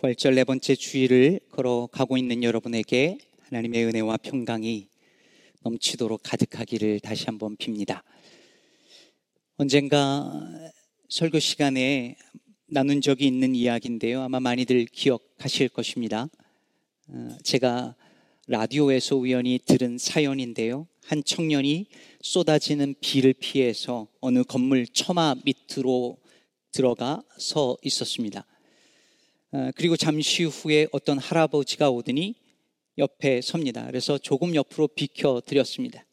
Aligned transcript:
부활절 0.00 0.36
네 0.36 0.44
번째 0.44 0.76
주일을 0.76 1.40
걸어가고 1.50 2.16
있는 2.16 2.44
여러분에게 2.44 3.18
하나님의 3.40 3.84
은혜와 3.86 4.18
평강이 4.18 4.86
넘치도록 5.62 6.20
가득하기를 6.22 7.00
다시 7.00 7.24
한번 7.24 7.56
빕니다. 7.56 8.02
언젠가 9.56 10.30
설교 11.08 11.40
시간에 11.40 12.16
나눈 12.66 13.00
적이 13.00 13.26
있는 13.26 13.56
이야기인데요. 13.56 14.22
아마 14.22 14.38
많이들 14.38 14.84
기억하실 14.84 15.70
것입니다. 15.70 16.28
어, 17.08 17.36
제가 17.42 17.96
라디오에서 18.46 19.16
우연히 19.16 19.58
들은 19.64 19.98
사연인데요. 19.98 20.86
한 21.06 21.24
청년이 21.24 21.88
쏟아지는 22.22 22.94
비를 23.00 23.32
피해서 23.32 24.06
어느 24.20 24.44
건물 24.44 24.86
처마 24.86 25.34
밑으로 25.44 26.18
들어가 26.70 27.24
서 27.36 27.76
있었습니다. 27.82 28.46
어, 29.52 29.70
그리고 29.76 29.96
잠시 29.96 30.44
후에 30.44 30.88
어떤 30.92 31.18
할아버지가 31.18 31.90
오더니 31.90 32.34
옆에 32.98 33.40
섭니다. 33.40 33.86
그래서 33.86 34.18
조금 34.18 34.54
옆으로 34.54 34.88
비켜 34.88 35.40
드렸습니다. 35.44 36.04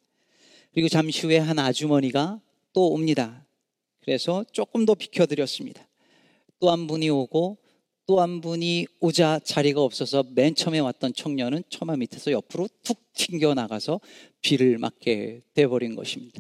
그리고 0.74 0.88
잠시 0.88 1.26
후에 1.26 1.38
한 1.38 1.60
아주머니가 1.60 2.40
또 2.74 2.88
옵니다. 2.94 3.46
그래서 4.02 4.46
조금 4.52 4.86
더 4.86 4.94
비켜 4.94 5.26
드렸습니다. 5.26 5.88
또 6.60 6.70
한 6.72 6.88
분이 6.88 7.10
오고 7.10 7.58
또 8.08 8.22
한 8.22 8.40
분이 8.40 8.86
오자 9.00 9.40
자리가 9.44 9.82
없어서 9.82 10.24
맨 10.36 10.54
처음에 10.56 10.80
왔던 10.80 11.14
청년은 11.14 11.64
처마 11.70 11.98
밑에서 11.98 12.32
옆으로 12.32 12.70
툭 12.84 13.00
튕겨 13.14 13.54
나가서 13.54 14.00
비를 14.42 14.78
맞게 14.78 15.42
돼버린 15.54 15.96
것입니다. 15.96 16.40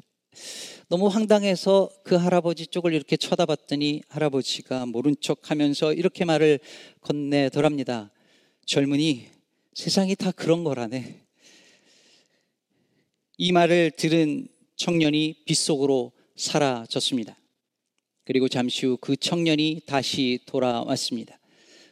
너무 0.88 1.08
황당해서 1.08 1.90
그 2.04 2.14
할아버지 2.14 2.68
쪽을 2.68 2.94
이렇게 2.94 3.18
쳐다봤더니 3.18 4.04
할아버지가 4.08 4.86
모른 4.86 5.16
척 5.20 5.50
하면서 5.50 5.92
이렇게 5.92 6.26
말을 6.26 6.60
건네더랍니다. 7.02 8.12
젊은이, 8.68 9.26
세상이 9.74 10.16
다 10.16 10.32
그런 10.32 10.64
거라네. 10.64 11.22
이 13.38 13.52
말을 13.52 13.92
들은 13.98 14.48
청년이 14.76 15.44
빗속으로 15.46 16.12
사라졌습니다. 16.36 17.36
그리고 18.24 18.48
잠시 18.48 18.86
후 18.86 18.98
그 18.98 19.16
청년이 19.16 19.82
다시 19.88 20.40
돌아왔습니다. 20.46 21.40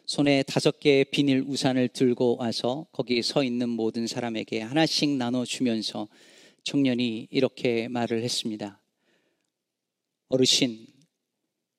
손에 0.06 0.44
다섯 0.44 0.80
개의 0.80 1.06
비닐 1.06 1.44
우산을 1.48 1.88
들고 1.88 2.38
와서 2.38 2.86
거기 2.92 3.24
서 3.24 3.44
있는 3.44 3.70
모든 3.70 4.06
사람에게 4.06 4.62
하나씩 4.62 5.10
나눠주면서 5.10 6.08
청년이 6.64 7.30
이렇게 7.32 7.88
말을 7.88 8.24
했습니다. 8.24 8.83
어르신, 10.34 10.88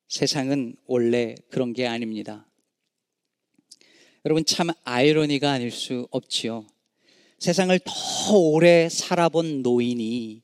세상은 0.07 0.77
원래 0.87 1.35
그런 1.51 1.73
게 1.73 1.89
아닙니다. 1.89 2.47
여러분 4.25 4.45
참 4.45 4.69
아이러니가 4.85 5.51
아닐 5.51 5.73
수 5.73 6.07
없지요. 6.13 6.65
세상을 7.41 7.77
더 7.85 8.39
오래 8.39 8.89
살아본 8.89 9.63
노인이 9.63 10.41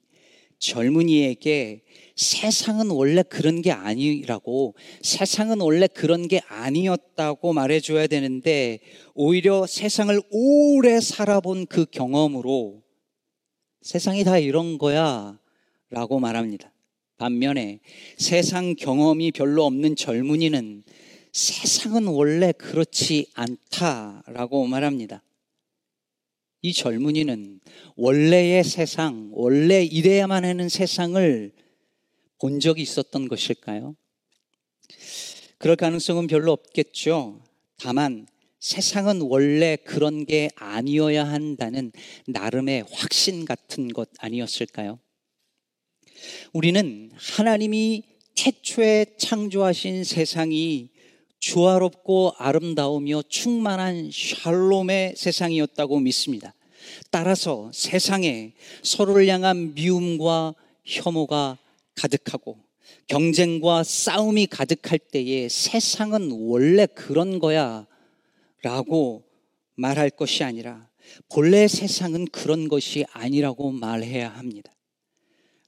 젊은이에게 0.59 1.85
세상은 2.17 2.91
원래 2.91 3.23
그런 3.23 3.63
게 3.63 3.71
아니라고 3.71 4.75
세상은 5.03 5.61
원래 5.61 5.87
그런 5.87 6.27
게 6.27 6.41
아니었다고 6.49 7.53
말해줘야 7.53 8.09
되는데 8.09 8.81
오히려 9.15 9.69
세상을 9.69 10.21
오래 10.33 11.01
살아본 11.01 11.67
그 11.67 11.87
경험으로 11.87 12.83
세상이 13.83 14.25
다 14.25 14.37
이런 14.37 14.79
거야 14.79 15.39
라고 15.91 16.19
말합니다. 16.19 16.73
반면에 17.21 17.81
세상 18.17 18.75
경험이 18.75 19.31
별로 19.31 19.67
없는 19.67 19.95
젊은이는 19.95 20.83
세상은 21.33 22.07
원래 22.07 22.51
그렇지 22.53 23.27
않다라고 23.35 24.67
말합니다. 24.67 25.23
이 26.63 26.73
젊은이는 26.73 27.61
원래의 27.97 28.65
세상, 28.65 29.29
원래 29.33 29.85
이래야만 29.85 30.47
하는 30.47 30.71
세상을 30.71 31.53
본 32.39 32.59
적이 32.59 32.83
있었던 32.83 33.29
것일까요? 33.29 33.95
그럴 35.59 35.77
가능성은 35.77 36.27
별로 36.27 36.53
없겠죠. 36.53 37.43
다만 37.77 38.27
세상은 38.61 39.21
원래 39.21 39.77
그런 39.77 40.25
게 40.25 40.49
아니어야 40.57 41.29
한다는 41.29 41.93
나름의 42.27 42.87
확신 42.91 43.45
같은 43.45 43.89
것 43.89 44.09
아니었을까요? 44.19 44.99
우리는 46.53 47.11
하나님이 47.15 48.03
태초에 48.35 49.07
창조하신 49.19 50.05
세상이 50.05 50.89
주화롭고 51.39 52.35
아름다우며 52.37 53.23
충만한 53.29 54.11
샬롬의 54.13 55.15
세상이었다고 55.17 56.01
믿습니다. 56.01 56.55
따라서 57.11 57.71
세상에 57.73 58.53
서로를 58.83 59.27
향한 59.29 59.75
미움과 59.75 60.55
혐오가 60.85 61.59
가득하고 61.95 62.59
경쟁과 63.09 63.83
싸움이 63.83 64.47
가득할 64.47 64.99
때에 64.99 65.49
세상은 65.49 66.31
원래 66.31 66.87
그런 66.87 67.39
거야 67.39 67.87
라고 68.63 69.25
말할 69.75 70.11
것이 70.11 70.45
아니라 70.45 70.89
본래 71.29 71.67
세상은 71.67 72.27
그런 72.27 72.69
것이 72.69 73.05
아니라고 73.13 73.73
말해야 73.73 74.29
합니다. 74.29 74.73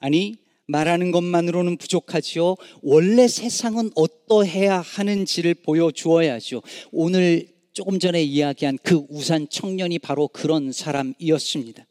아니, 0.02 0.34
말하는 0.66 1.12
것만으로는 1.12 1.76
부족하지요. 1.76 2.56
원래 2.82 3.28
세상은 3.28 3.90
어떠해야 3.94 4.80
하는지를 4.80 5.54
보여주어야죠. 5.54 6.60
오늘 6.90 7.46
조금 7.72 8.00
전에 8.00 8.20
이야기한 8.20 8.78
그 8.82 9.06
우산 9.08 9.48
청년이 9.48 10.00
바로 10.00 10.26
그런 10.26 10.72
사람이었습니다. 10.72 11.86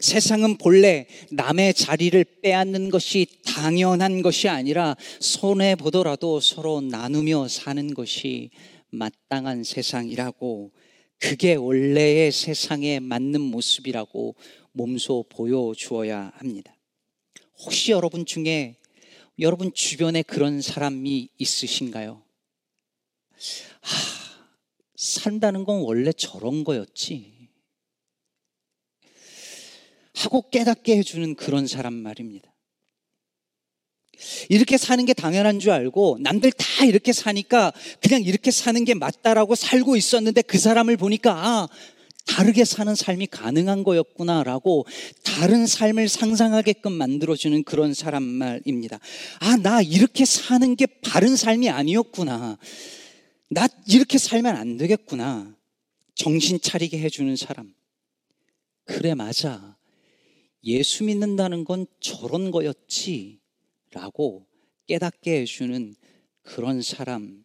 세상은 0.00 0.58
본래 0.58 1.06
남의 1.30 1.72
자리를 1.72 2.22
빼앗는 2.42 2.90
것이 2.90 3.26
당연한 3.46 4.20
것이 4.20 4.48
아니라 4.48 4.94
손해 5.20 5.74
보더라도 5.76 6.40
서로 6.40 6.82
나누며 6.82 7.48
사는 7.48 7.94
것이 7.94 8.50
마땅한 8.90 9.64
세상이라고 9.64 10.72
그게 11.18 11.54
원래의 11.54 12.30
세상에 12.32 13.00
맞는 13.00 13.40
모습이라고 13.40 14.34
몸소 14.72 15.24
보여주어야 15.30 16.32
합니다. 16.36 16.75
혹시 17.58 17.92
여러분 17.92 18.26
중에 18.26 18.76
여러분 19.38 19.72
주변에 19.72 20.22
그런 20.22 20.60
사람이 20.60 21.28
있으신가요? 21.38 22.22
하, 23.80 23.96
산다는 24.96 25.64
건 25.64 25.80
원래 25.80 26.12
저런 26.12 26.64
거였지. 26.64 27.48
하고 30.14 30.48
깨닫게 30.48 30.96
해주는 30.96 31.34
그런 31.34 31.66
사람 31.66 31.92
말입니다. 31.92 32.52
이렇게 34.48 34.78
사는 34.78 35.04
게 35.04 35.12
당연한 35.12 35.60
줄 35.60 35.72
알고 35.72 36.18
남들 36.20 36.50
다 36.52 36.86
이렇게 36.86 37.12
사니까 37.12 37.72
그냥 38.00 38.22
이렇게 38.22 38.50
사는 38.50 38.82
게 38.84 38.94
맞다라고 38.94 39.54
살고 39.54 39.96
있었는데 39.96 40.42
그 40.42 40.58
사람을 40.58 40.96
보니까 40.96 41.32
아, 41.34 41.68
다르게 42.26 42.64
사는 42.64 42.94
삶이 42.94 43.28
가능한 43.28 43.82
거였구나라고 43.84 44.84
다른 45.22 45.66
삶을 45.66 46.08
상상하게끔 46.08 46.92
만들어주는 46.92 47.64
그런 47.64 47.94
사람 47.94 48.22
말입니다. 48.22 48.98
아, 49.40 49.56
나 49.56 49.80
이렇게 49.80 50.24
사는 50.24 50.76
게 50.76 50.86
바른 50.86 51.36
삶이 51.36 51.70
아니었구나. 51.70 52.58
나 53.48 53.68
이렇게 53.88 54.18
살면 54.18 54.56
안 54.56 54.76
되겠구나. 54.76 55.56
정신 56.14 56.60
차리게 56.60 56.98
해주는 56.98 57.36
사람. 57.36 57.74
그래, 58.84 59.14
맞아. 59.14 59.76
예수 60.64 61.04
믿는다는 61.04 61.64
건 61.64 61.86
저런 62.00 62.50
거였지. 62.50 63.40
라고 63.92 64.46
깨닫게 64.86 65.40
해주는 65.40 65.94
그런 66.42 66.82
사람 66.82 67.44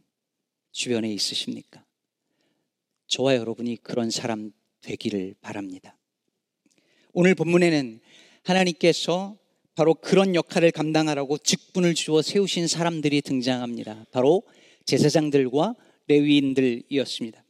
주변에 0.71 1.11
있으십니까? 1.13 1.85
저와 3.07 3.35
여러분이 3.35 3.77
그런 3.83 4.09
사람 4.09 4.51
되기를 4.81 5.35
바랍니다. 5.41 5.97
오늘 7.13 7.35
본문에는 7.35 7.99
하나님께서 8.43 9.37
바로 9.75 9.93
그런 9.93 10.35
역할을 10.35 10.71
감당하라고 10.71 11.37
직분을 11.37 11.93
주어 11.93 12.21
세우신 12.21 12.67
사람들이 12.67 13.21
등장합니다. 13.21 14.05
바로 14.11 14.43
제사장들과 14.85 15.75
레위인들이었습니다. 16.07 17.43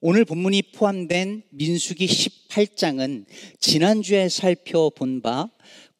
오늘 0.00 0.24
본문이 0.24 0.62
포함된 0.74 1.44
민수기 1.50 2.06
18장은 2.06 3.24
지난주에 3.60 4.28
살펴본 4.28 5.22
바 5.22 5.48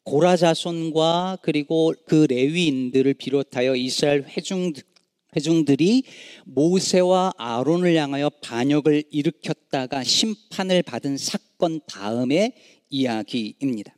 고라자손과 0.03 1.37
그리고 1.41 1.93
그 2.05 2.27
레위인들을 2.29 3.13
비롯하여 3.13 3.75
이스라엘 3.75 4.23
회중 4.23 4.73
회중들이 5.35 6.03
모세와 6.45 7.33
아론을 7.37 7.95
향하여 7.95 8.29
반역을 8.41 9.03
일으켰다가 9.11 10.03
심판을 10.03 10.83
받은 10.83 11.17
사건 11.17 11.79
다음의 11.87 12.53
이야기입니다. 12.89 13.95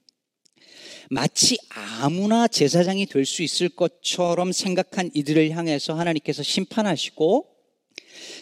마치 1.09 1.57
아무나 1.69 2.47
제사장이 2.47 3.05
될 3.05 3.25
수 3.25 3.43
있을 3.43 3.69
것처럼 3.69 4.51
생각한 4.51 5.11
이들을 5.13 5.51
향해서 5.51 5.93
하나님께서 5.93 6.43
심판하시고 6.43 7.47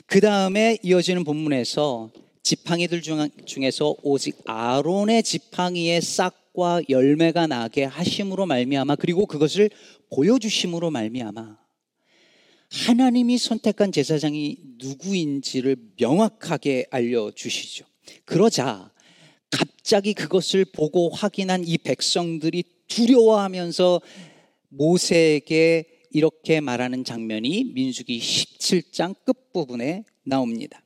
그 0.06 0.22
다음에 0.22 0.78
이어지는 0.84 1.24
본문에서 1.24 2.12
지팡이들 2.44 3.01
중에서 3.01 3.95
오직 4.04 4.38
아론의 4.45 5.24
지팡이에 5.24 6.01
싹과 6.01 6.81
열매가 6.90 7.48
나게 7.48 7.86
하심으로 7.86 8.45
말미암아 8.45 8.95
그리고 8.95 9.25
그것을 9.25 9.69
보여주심으로 10.13 10.92
말미암아 10.92 11.62
하나님이 12.73 13.37
선택한 13.37 13.91
제사장이 13.91 14.57
누구인지를 14.79 15.77
명확하게 15.99 16.87
알려주시죠. 16.89 17.85
그러자 18.25 18.91
갑자기 19.51 20.15
그것을 20.15 20.65
보고 20.65 21.09
확인한 21.11 21.63
이 21.63 21.77
백성들이 21.77 22.63
두려워하면서 22.87 24.01
모세에게 24.69 25.85
이렇게 26.09 26.59
말하는 26.61 27.03
장면이 27.03 27.65
민수기 27.75 28.19
17장 28.19 29.15
끝부분에 29.23 30.03
나옵니다. 30.23 30.81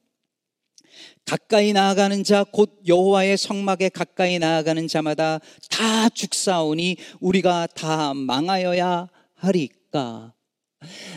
가까이 1.23 1.71
나아가는 1.71 2.23
자 2.23 2.43
곧 2.43 2.81
여호와의 2.85 3.37
성막에 3.37 3.89
가까이 3.89 4.39
나아가는 4.39 4.87
자마다 4.87 5.39
다 5.69 6.09
죽사오니 6.09 6.97
우리가 7.21 7.67
다 7.67 8.13
망하여야 8.13 9.07
하리까 9.35 10.33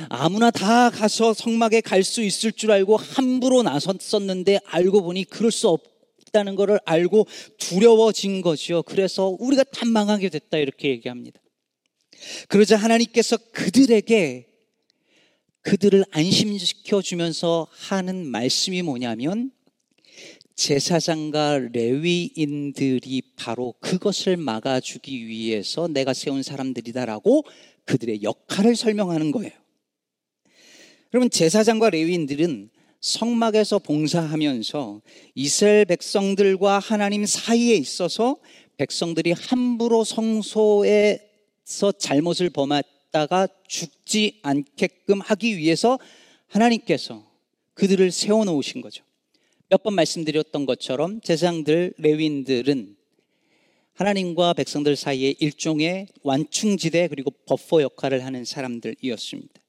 아무나 0.08 0.50
다 0.50 0.90
가서 0.90 1.34
성막에 1.34 1.80
갈 1.80 2.02
수 2.02 2.22
있을 2.22 2.52
줄 2.52 2.70
알고 2.72 2.96
함부로 2.96 3.62
나섰었는데 3.62 4.60
알고 4.64 5.02
보니 5.02 5.24
그럴 5.24 5.52
수 5.52 5.68
없다는 5.68 6.56
것을 6.56 6.80
알고 6.84 7.26
두려워진 7.58 8.40
거죠. 8.40 8.82
그래서 8.82 9.36
우리가 9.38 9.64
다 9.64 9.84
망하게 9.84 10.30
됐다 10.30 10.58
이렇게 10.58 10.88
얘기합니다. 10.88 11.40
그러자 12.48 12.76
하나님께서 12.76 13.36
그들에게 13.52 14.46
그들을 15.62 16.04
안심시켜 16.10 17.02
주면서 17.02 17.66
하는 17.70 18.26
말씀이 18.26 18.82
뭐냐면 18.82 19.52
제사장과 20.56 21.68
레위인들이 21.72 23.22
바로 23.36 23.74
그것을 23.80 24.36
막아주기 24.36 25.26
위해서 25.26 25.88
내가 25.88 26.12
세운 26.12 26.42
사람들이다라고 26.42 27.44
그들의 27.90 28.22
역할을 28.22 28.76
설명하는 28.76 29.32
거예요. 29.32 29.50
그러면 31.10 31.28
제사장과 31.28 31.90
레위인들은 31.90 32.70
성막에서 33.00 33.80
봉사하면서 33.80 35.02
이스라엘 35.34 35.84
백성들과 35.86 36.78
하나님 36.78 37.26
사이에 37.26 37.74
있어서 37.74 38.36
백성들이 38.76 39.32
함부로 39.32 40.04
성소에서 40.04 41.92
잘못을 41.98 42.50
범했다가 42.50 43.48
죽지 43.66 44.38
않게끔 44.42 45.20
하기 45.20 45.58
위해서 45.58 45.98
하나님께서 46.46 47.28
그들을 47.74 48.12
세워 48.12 48.44
놓으신 48.44 48.82
거죠. 48.82 49.02
몇 49.68 49.82
번 49.82 49.94
말씀드렸던 49.94 50.66
것처럼 50.66 51.20
제사장들, 51.22 51.94
레위인들은 51.98 52.96
하나님과 53.94 54.54
백성들 54.54 54.96
사이에 54.96 55.34
일종의 55.38 56.06
완충지대 56.22 57.08
그리고 57.08 57.30
버퍼 57.46 57.82
역할을 57.82 58.24
하는 58.24 58.44
사람들이었습니다. 58.44 59.60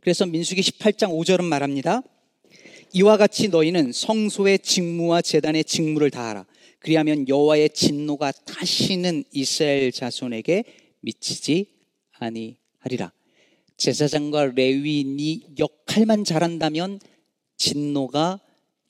그래서 0.00 0.26
민수기 0.26 0.60
18장 0.60 1.10
5절은 1.10 1.44
말합니다. 1.44 2.02
이와 2.94 3.16
같이 3.16 3.48
너희는 3.48 3.92
성소의 3.92 4.60
직무와 4.60 5.22
재단의 5.22 5.64
직무를 5.64 6.10
다하라. 6.10 6.46
그리하면 6.78 7.28
여호와의 7.28 7.70
진노가 7.70 8.32
다시는 8.32 9.24
이스라엘 9.32 9.92
자손에게 9.92 10.64
미치지 11.00 11.66
아니하리라. 12.18 13.12
제사장과 13.76 14.52
레위인이 14.54 15.54
역할만 15.58 16.24
잘한다면 16.24 17.00
진노가 17.56 18.40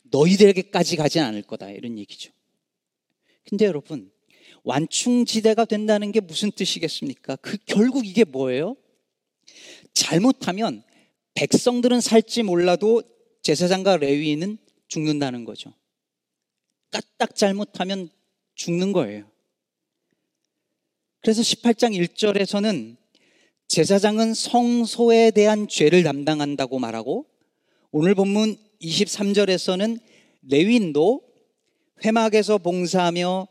너희들에게까지 0.05 0.96
가진 0.96 1.23
않을 1.23 1.43
거다 1.43 1.70
이런 1.70 1.99
얘기죠. 1.99 2.32
근데 3.49 3.64
여러분 3.64 4.11
완충지대가 4.64 5.64
된다는 5.64 6.12
게 6.12 6.20
무슨 6.20 6.50
뜻이겠습니까? 6.50 7.36
그 7.36 7.58
결국 7.66 8.06
이게 8.06 8.24
뭐예요? 8.24 8.76
잘못하면 9.92 10.82
백성들은 11.34 12.00
살지 12.00 12.42
몰라도 12.44 13.02
제사장과 13.42 13.96
레위인은 13.98 14.58
죽는다는 14.88 15.44
거죠. 15.44 15.72
까딱 16.90 17.34
잘못하면 17.34 18.08
죽는 18.54 18.92
거예요. 18.92 19.24
그래서 21.20 21.40
18장 21.42 21.96
1절에서는 21.96 22.96
제사장은 23.68 24.34
성소에 24.34 25.30
대한 25.30 25.66
죄를 25.66 26.02
담당한다고 26.02 26.78
말하고 26.78 27.26
오늘 27.90 28.14
본문 28.14 28.56
23절에서는 28.82 29.98
레위인도 30.42 31.22
회막에서 32.04 32.58
봉사하며 32.58 33.48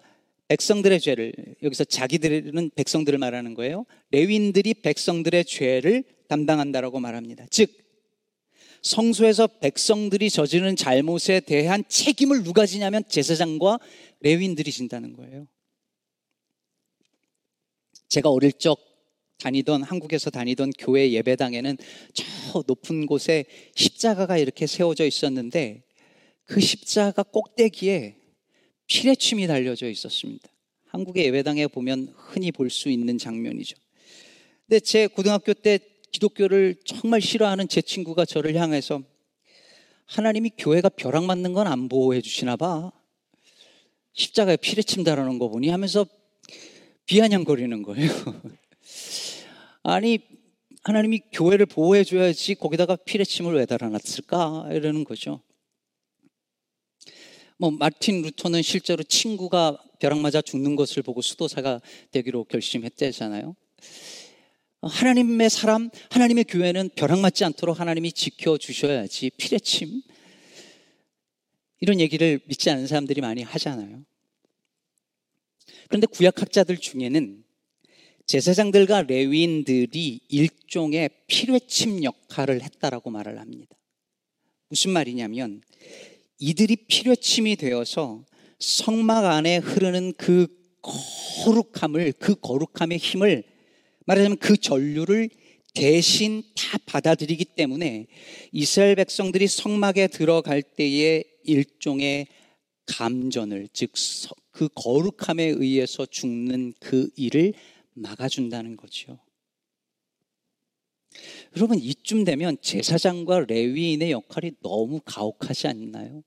백성들의 0.51 0.99
죄를 0.99 1.33
여기서 1.63 1.85
자기들은 1.85 2.71
백성들을 2.75 3.17
말하는 3.17 3.53
거예요. 3.53 3.85
레윈들이 4.09 4.73
백성들의 4.81 5.45
죄를 5.45 6.03
담당한다라고 6.27 6.99
말합니다. 6.99 7.45
즉 7.49 7.71
성소에서 8.81 9.47
백성들이 9.47 10.29
저지르는 10.29 10.75
잘못에 10.75 11.39
대한 11.39 11.85
책임을 11.87 12.43
누가 12.43 12.65
지냐면 12.65 13.03
제사장과 13.07 13.79
레윈들이 14.19 14.69
진다는 14.73 15.13
거예요. 15.13 15.47
제가 18.09 18.29
어릴 18.29 18.51
적 18.51 18.77
다니던 19.37 19.83
한국에서 19.83 20.31
다니던 20.31 20.73
교회 20.77 21.13
예배당에는 21.13 21.77
저 22.13 22.61
높은 22.67 23.05
곳에 23.05 23.45
십자가가 23.75 24.37
이렇게 24.37 24.67
세워져 24.67 25.05
있었는데 25.05 25.83
그 26.43 26.59
십자가 26.59 27.23
꼭대기에 27.23 28.20
피레침이 28.91 29.47
달려져 29.47 29.87
있었습니다. 29.89 30.49
한국의 30.89 31.23
예배당에 31.27 31.67
보면 31.67 32.13
흔히 32.17 32.51
볼 32.51 32.69
수 32.69 32.89
있는 32.89 33.17
장면이죠. 33.17 33.77
근데 34.67 34.81
제 34.81 35.07
고등학교 35.07 35.53
때 35.53 35.79
기독교를 36.11 36.75
정말 36.83 37.21
싫어하는 37.21 37.69
제 37.69 37.81
친구가 37.81 38.25
저를 38.25 38.55
향해서 38.55 39.01
하나님이 40.07 40.51
교회가 40.57 40.89
벼락 40.89 41.23
맞는 41.23 41.53
건 41.53 41.67
안 41.67 41.87
보호해 41.87 42.19
주시나 42.19 42.57
봐. 42.57 42.91
십자가에 44.11 44.57
피레침 44.57 45.05
달아놓은 45.05 45.39
거 45.39 45.47
보니 45.47 45.69
하면서 45.69 46.05
비아냥거리는 47.05 47.83
거예요. 47.83 48.09
아니, 49.83 50.19
하나님이 50.83 51.21
교회를 51.31 51.65
보호해 51.65 52.03
줘야지 52.03 52.55
거기다가 52.55 52.97
피레침을 52.97 53.55
왜 53.55 53.65
달아놨을까? 53.65 54.67
이러는 54.73 55.05
거죠. 55.05 55.41
뭐 57.61 57.69
마틴 57.69 58.23
루터는 58.23 58.63
실제로 58.63 59.03
친구가 59.03 59.77
벼락 59.99 60.17
맞아 60.17 60.41
죽는 60.41 60.75
것을 60.75 61.03
보고 61.03 61.21
수도사가 61.21 61.79
되기로 62.09 62.45
결심했대잖아요. 62.45 63.55
하나님의 64.81 65.47
사람, 65.51 65.91
하나님의 66.09 66.45
교회는 66.45 66.89
벼락 66.95 67.19
맞지 67.19 67.45
않도록 67.45 67.79
하나님이 67.79 68.13
지켜 68.13 68.57
주셔야지 68.57 69.29
피레침 69.37 70.01
이런 71.81 71.99
얘기를 71.99 72.39
믿지 72.47 72.71
않는 72.71 72.87
사람들이 72.87 73.21
많이 73.21 73.43
하잖아요. 73.43 74.05
그런데 75.87 76.07
구약학자들 76.07 76.77
중에는 76.77 77.43
제사장들과 78.25 79.03
레위인들이 79.03 80.21
일종의 80.29 81.11
피뢰침 81.27 82.03
역할을 82.03 82.63
했다라고 82.63 83.11
말을 83.11 83.39
합니다. 83.39 83.75
무슨 84.67 84.89
말이냐면 84.91 85.61
이들이 86.41 86.75
필요침이 86.87 87.55
되어서 87.55 88.25
성막 88.57 89.25
안에 89.25 89.57
흐르는 89.57 90.13
그 90.17 90.47
거룩함을, 90.81 92.13
그 92.13 92.33
거룩함의 92.33 92.97
힘을 92.97 93.43
말하자면 94.07 94.37
그 94.39 94.57
전류를 94.57 95.29
대신 95.75 96.41
다 96.55 96.79
받아들이기 96.87 97.45
때문에 97.45 98.07
이스라엘 98.51 98.95
백성들이 98.95 99.47
성막에 99.47 100.07
들어갈 100.07 100.63
때에 100.63 101.23
일종의 101.43 102.25
감전을, 102.87 103.69
즉, 103.71 103.91
그 104.49 104.67
거룩함에 104.73 105.43
의해서 105.43 106.07
죽는 106.07 106.73
그 106.79 107.09
일을 107.15 107.53
막아준다는 107.93 108.77
거죠. 108.77 109.19
여러분, 111.55 111.77
이쯤 111.77 112.23
되면 112.23 112.57
제사장과 112.61 113.41
레위인의 113.41 114.09
역할이 114.09 114.53
너무 114.63 114.99
가혹하지 115.05 115.67
않나요? 115.67 116.23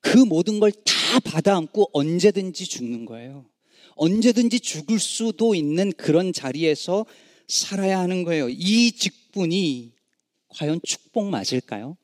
그 0.00 0.18
모든 0.18 0.60
걸 0.60 0.70
다 1.08 1.20
받아 1.20 1.56
안고 1.56 1.88
언제든지 1.94 2.66
죽는 2.66 3.06
거예요. 3.06 3.46
언제든지 3.94 4.60
죽을 4.60 4.98
수도 4.98 5.54
있는 5.54 5.90
그런 5.92 6.34
자리에서 6.34 7.06
살아야 7.48 7.98
하는 8.00 8.24
거예요. 8.24 8.50
이 8.50 8.92
직분이 8.92 9.94
과연 10.48 10.80
축복 10.84 11.30
맞을까요? 11.30 11.96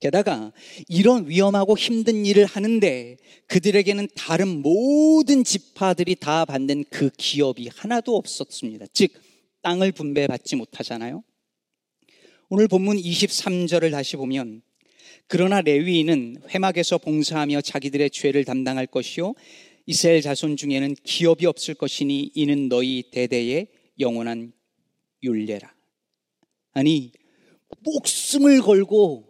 게다가 0.00 0.52
이런 0.86 1.28
위험하고 1.28 1.78
힘든 1.78 2.26
일을 2.26 2.44
하는데 2.44 3.16
그들에게는 3.46 4.08
다른 4.14 4.60
모든 4.60 5.42
지파들이 5.44 6.16
다 6.16 6.44
받는 6.44 6.84
그 6.90 7.10
기업이 7.16 7.68
하나도 7.74 8.16
없었습니다. 8.16 8.86
즉, 8.92 9.10
땅을 9.62 9.92
분배받지 9.92 10.56
못하잖아요. 10.56 11.24
오늘 12.50 12.68
본문 12.68 12.98
23절을 12.98 13.90
다시 13.90 14.16
보면 14.16 14.62
그러나 15.28 15.60
레위인은 15.60 16.42
회막에서 16.48 16.98
봉사하며 16.98 17.60
자기들의 17.60 18.10
죄를 18.10 18.44
담당할 18.44 18.86
것이요 18.86 19.34
이스라엘 19.84 20.22
자손 20.22 20.56
중에는 20.56 20.96
기업이 21.04 21.46
없을 21.46 21.74
것이니 21.74 22.32
이는 22.34 22.68
너희 22.68 23.04
대대의 23.10 23.68
영원한 24.00 24.52
율례라. 25.22 25.72
아니 26.72 27.12
목숨을 27.80 28.62
걸고 28.62 29.28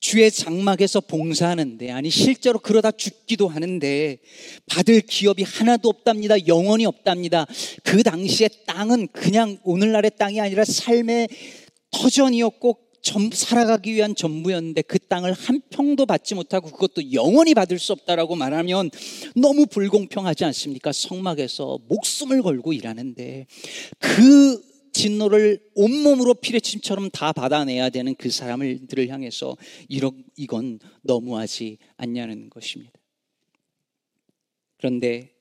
주의 0.00 0.30
장막에서 0.30 1.00
봉사하는데 1.00 1.90
아니 1.90 2.10
실제로 2.10 2.58
그러다 2.58 2.90
죽기도 2.90 3.48
하는데 3.48 4.18
받을 4.66 5.00
기업이 5.00 5.42
하나도 5.42 5.88
없답니다. 5.88 6.46
영원히 6.46 6.84
없답니다. 6.86 7.46
그 7.84 8.02
당시에 8.02 8.48
땅은 8.66 9.08
그냥 9.08 9.58
오늘날의 9.62 10.12
땅이 10.18 10.40
아니라 10.40 10.64
삶의 10.64 11.28
터전이었고 11.90 12.89
살아가기 13.02 13.94
위한 13.94 14.14
전부였는데 14.14 14.82
그 14.82 14.98
땅을 14.98 15.32
한 15.32 15.60
평도 15.70 16.06
받지 16.06 16.34
못하고 16.34 16.70
그것도 16.70 17.12
영원히 17.12 17.54
받을 17.54 17.78
수 17.78 17.92
없다라고 17.92 18.36
말하면 18.36 18.90
너무 19.34 19.66
불공평하지 19.66 20.44
않습니까? 20.44 20.92
성막에서 20.92 21.80
목숨을 21.88 22.42
걸고 22.42 22.72
일하는데 22.72 23.46
그 23.98 24.70
진노를 24.92 25.60
온몸으로 25.74 26.34
피레침처럼 26.34 27.10
다 27.10 27.32
받아내야 27.32 27.90
되는 27.90 28.14
그 28.16 28.30
사람들을 28.30 29.08
향해서 29.08 29.56
이런, 29.88 30.24
이건 30.36 30.80
너무하지 31.02 31.78
않냐는 31.96 32.50
것입니다. 32.50 32.92
그런데 34.78 35.32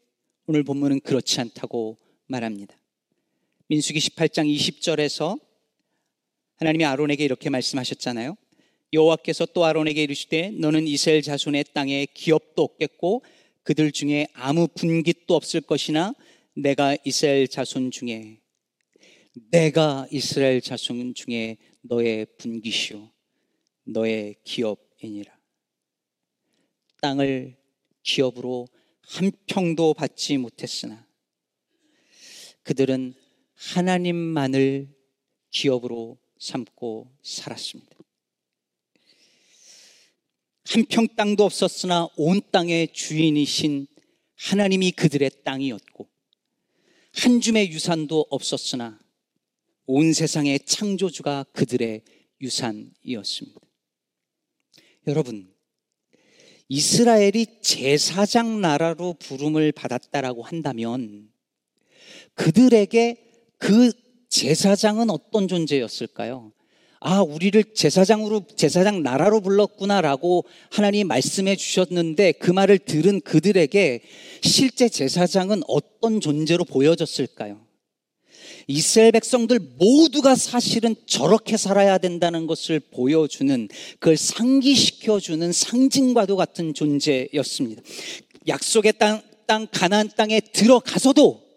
오늘 0.45 0.63
본문은 0.63 1.01
그렇지 1.01 1.39
않다고 1.41 1.97
말합니다. 2.27 2.75
민수기 3.67 3.99
18장 3.99 4.53
20절에서 4.55 5.39
하나님이 6.59 6.83
아론에게 6.83 7.23
이렇게 7.23 7.49
말씀하셨잖아요. 7.49 8.35
여호와께서 8.91 9.45
또 9.53 9.63
아론에게 9.63 10.03
이르시되 10.03 10.51
너는 10.51 10.87
이스라엘 10.87 11.21
자손의 11.21 11.63
땅에 11.73 12.05
기업도 12.13 12.61
없겠고 12.61 13.23
그들 13.63 13.93
중에 13.93 14.27
아무 14.33 14.67
분깃도 14.67 15.33
없을 15.35 15.61
것이나 15.61 16.13
내가 16.53 16.97
이스라엘 17.05 17.47
자손 17.47 17.91
중에 17.91 18.41
내가 19.51 20.05
이스라엘 20.11 20.59
자손 20.59 21.13
중에 21.13 21.55
너의 21.81 22.25
분기시오 22.37 23.09
너의 23.85 24.35
기업이니라. 24.43 25.33
땅을 27.01 27.55
기업으로 28.03 28.67
한 29.01 29.31
평도 29.47 29.93
받지 29.93 30.37
못했으나 30.37 31.07
그들은 32.63 33.13
하나님만을 33.53 34.89
기업으로 35.51 36.17
삼고 36.39 37.11
살았습니다. 37.21 37.97
한 40.71 40.85
평 40.85 41.07
땅도 41.15 41.43
없었으나 41.43 42.07
온 42.15 42.41
땅의 42.51 42.93
주인이신 42.93 43.87
하나님이 44.35 44.91
그들의 44.91 45.31
땅이었고 45.43 46.07
한 47.13 47.41
줌의 47.41 47.71
유산도 47.71 48.27
없었으나 48.29 48.99
온 49.87 50.13
세상의 50.13 50.59
창조주가 50.65 51.45
그들의 51.53 52.03
유산이었습니다. 52.39 53.59
여러분, 55.07 55.51
이스라엘이 56.67 57.61
제사장 57.61 58.61
나라로 58.61 59.15
부름을 59.19 59.71
받았다라고 59.71 60.43
한다면 60.43 61.31
그들에게 62.35 63.25
그 63.57 63.91
제사장은 64.29 65.09
어떤 65.09 65.47
존재였을까요? 65.47 66.51
아, 67.01 67.21
우리를 67.21 67.63
제사장으로, 67.73 68.43
제사장 68.55 69.03
나라로 69.03 69.41
불렀구나라고 69.41 70.43
하나님이 70.69 71.05
말씀해 71.05 71.55
주셨는데 71.55 72.33
그 72.33 72.51
말을 72.51 72.79
들은 72.79 73.21
그들에게 73.21 74.01
실제 74.41 74.89
제사장은 74.89 75.63
어떤 75.67 76.19
존재로 76.19 76.65
보여졌을까요? 76.65 77.61
이스라엘 78.67 79.13
백성들 79.13 79.59
모두가 79.77 80.35
사실은 80.35 80.95
저렇게 81.07 81.57
살아야 81.57 81.97
된다는 81.97 82.45
것을 82.45 82.79
보여주는 82.79 83.67
그걸 83.99 84.15
상기시켜주는 84.15 85.51
상징과도 85.51 86.35
같은 86.35 86.73
존재였습니다. 86.73 87.81
약속의 88.47 88.93
땅, 88.99 89.21
땅 89.47 89.67
가나안 89.71 90.11
땅에 90.15 90.39
들어가서도 90.39 91.48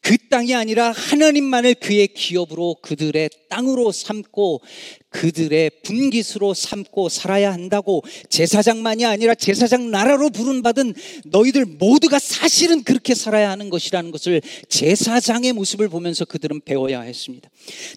그 0.00 0.16
땅이 0.28 0.54
아니라 0.54 0.92
하나님만을 0.92 1.74
그의 1.74 2.08
기업으로 2.08 2.76
그들의 2.82 3.30
땅으로 3.48 3.92
삼고 3.92 4.62
그들의 5.10 5.70
분깃으로 5.82 6.54
삼고 6.54 7.08
살아야 7.08 7.52
한다고 7.52 8.02
제사장만이 8.28 9.04
아니라 9.06 9.34
제사장 9.34 9.90
나라로 9.90 10.30
부른받은 10.30 10.94
너희들 11.26 11.64
모두가 11.64 12.18
사실은 12.18 12.82
그렇게 12.82 13.14
살아야 13.14 13.50
하는 13.50 13.70
것이라는 13.70 14.10
것을 14.10 14.42
제사장의 14.68 15.52
모습을 15.54 15.88
보면서 15.88 16.24
그들은 16.24 16.60
배워야 16.64 17.00
했습니다. 17.00 17.48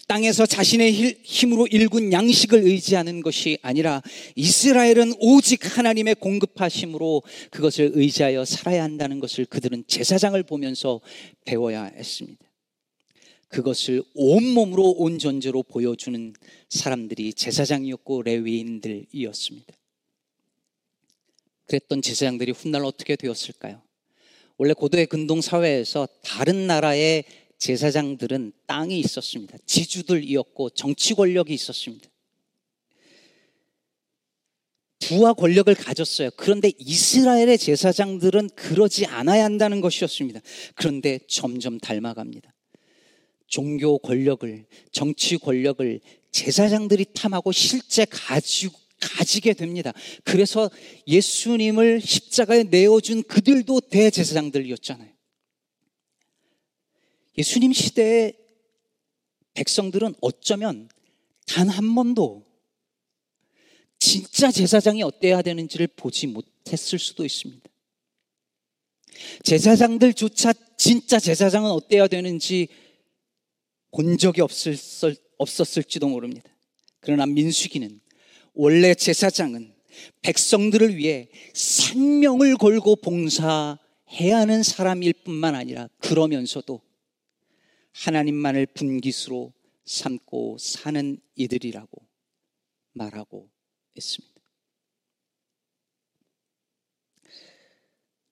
땅에서 0.08 0.46
자신의 0.46 1.18
힘으로 1.24 1.68
일군 1.68 2.14
양식을 2.14 2.64
의지하는 2.64 3.22
것이 3.22 3.58
아니라 3.62 4.02
이스라엘은 4.36 5.16
오직 5.20 5.78
하나님의 5.78 6.16
공급하심으로 6.16 7.24
그것을 7.50 7.92
의지하여 7.94 8.46
살아야 8.46 8.84
한다는 8.84 9.20
것을 9.20 9.46
그들은 9.46 9.84
제사장을 9.88 10.42
보면서 10.44 11.02
배워야 11.46 11.84
했습니다. 11.84 12.51
그것을 13.52 14.04
온몸으로 14.16 14.92
온 14.92 15.20
존재로 15.20 15.64
보여주는 15.64 16.34
사람들이 16.70 17.34
제사장이었고 17.34 18.24
레위인들이었습니다. 18.24 19.74
그랬던 21.68 22.02
제사장들이 22.02 22.52
훗날 22.52 22.84
어떻게 22.86 23.16
되었을까요? 23.16 23.82
원래 24.58 24.74
고도의 24.74 25.08
근동 25.08 25.42
사회에서 25.42 26.08
다른 26.24 26.68
나라의 26.68 27.24
제사장들은 27.58 28.54
땅이 28.68 29.00
있었습니다. 29.00 29.58
지주들이었고 29.66 30.72
정치 30.72 31.14
권력이 31.14 31.54
있었습니다. 31.54 32.10
부와 35.00 35.34
권력을 35.34 35.74
가졌어요. 35.76 36.30
그런데 36.38 36.72
이스라엘의 36.78 37.58
제사장들은 37.58 38.50
그러지 38.56 39.08
않아야 39.08 39.44
한다는 39.44 39.82
것이었습니다. 39.82 40.40
그런데 40.76 41.20
점점 41.28 41.80
닮아갑니다. 41.80 42.54
종교 43.52 43.98
권력을, 44.00 44.66
정치 44.92 45.38
권력을 45.38 46.00
제사장들이 46.32 47.06
탐하고 47.14 47.52
실제 47.52 48.06
가지고 48.06 48.80
가지게 49.00 49.54
됩니다. 49.54 49.92
그래서 50.24 50.70
예수님을 51.06 52.00
십자가에 52.02 52.64
내어준 52.64 53.24
그들도 53.24 53.82
대제사장들이었잖아요. 53.82 55.12
예수님 57.38 57.74
시대의 57.74 58.38
백성들은 59.54 60.16
어쩌면 60.22 60.88
단 61.46 61.68
한 61.70 61.94
번도 61.94 62.46
진짜 64.00 64.50
제사장이 64.50 65.04
어때야 65.04 65.42
되는지를 65.42 65.88
보지 65.88 66.28
못했을 66.28 66.98
수도 66.98 67.26
있습니다. 67.26 67.70
제사장들조차 69.44 70.54
진짜 70.78 71.20
제사장은 71.20 71.70
어때야 71.70 72.08
되는지 72.08 72.70
본 73.92 74.18
적이 74.18 74.42
없을, 74.42 74.76
없었을지도 75.38 76.08
모릅니다. 76.08 76.50
그러나 77.00 77.26
민수기는 77.26 78.00
원래 78.54 78.94
제사장은 78.94 79.74
백성들을 80.22 80.98
위해 80.98 81.30
생명을 81.54 82.56
걸고 82.58 82.98
봉사해야 82.98 84.38
하는 84.38 84.64
사람일 84.64 85.14
뿐만 85.24 85.56
아니라 85.56 85.90
그러면서도 86.00 86.82
하나님만을 87.94 88.68
분기수로 88.68 89.54
삼고 89.86 90.58
사는 90.60 91.20
이들이라고 91.36 92.08
말하고 92.94 93.50
있습니다. 93.96 94.32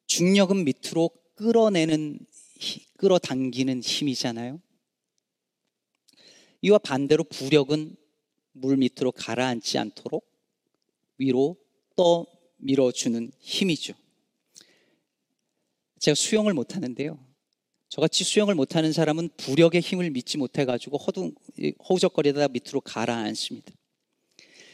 중력은 0.06 0.66
밑으로 0.66 1.12
끌어내는, 1.36 2.20
끌어당기는 2.98 3.82
힘이잖아요. 3.82 4.60
이와 6.62 6.78
반대로 6.78 7.24
부력은 7.24 7.96
물 8.52 8.78
밑으로 8.78 9.12
가라앉지 9.12 9.78
않도록 9.78 10.26
위로 11.18 11.58
떠 11.96 12.26
밀어주는 12.58 13.32
힘이죠. 13.40 13.94
제가 16.00 16.16
수영을 16.16 16.54
못하는데요. 16.54 17.20
저같이 17.90 18.24
수영을 18.24 18.56
못하는 18.56 18.94
사람은 18.94 19.30
부력의 19.36 19.82
힘을 19.82 20.12
믿지 20.12 20.38
못해가지고 20.38 20.98
허둥, 20.98 21.34
허우적거리다 21.88 22.50
밑으로 22.50 22.82
가라앉습니다. 22.82 23.74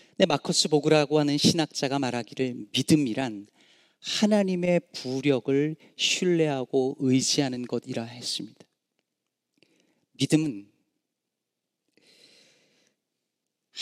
근데 0.10 0.26
마커스 0.26 0.70
보그라고 0.70 1.20
하는 1.20 1.38
신학자가 1.38 2.00
말하기를 2.00 2.68
믿음이란 2.74 3.48
하나님의 4.00 4.82
부력을 4.94 5.76
신뢰하고 5.98 6.96
의지하는 7.00 7.64
것이라 7.64 8.04
했습니다. 8.04 8.66
믿음은 10.14 10.75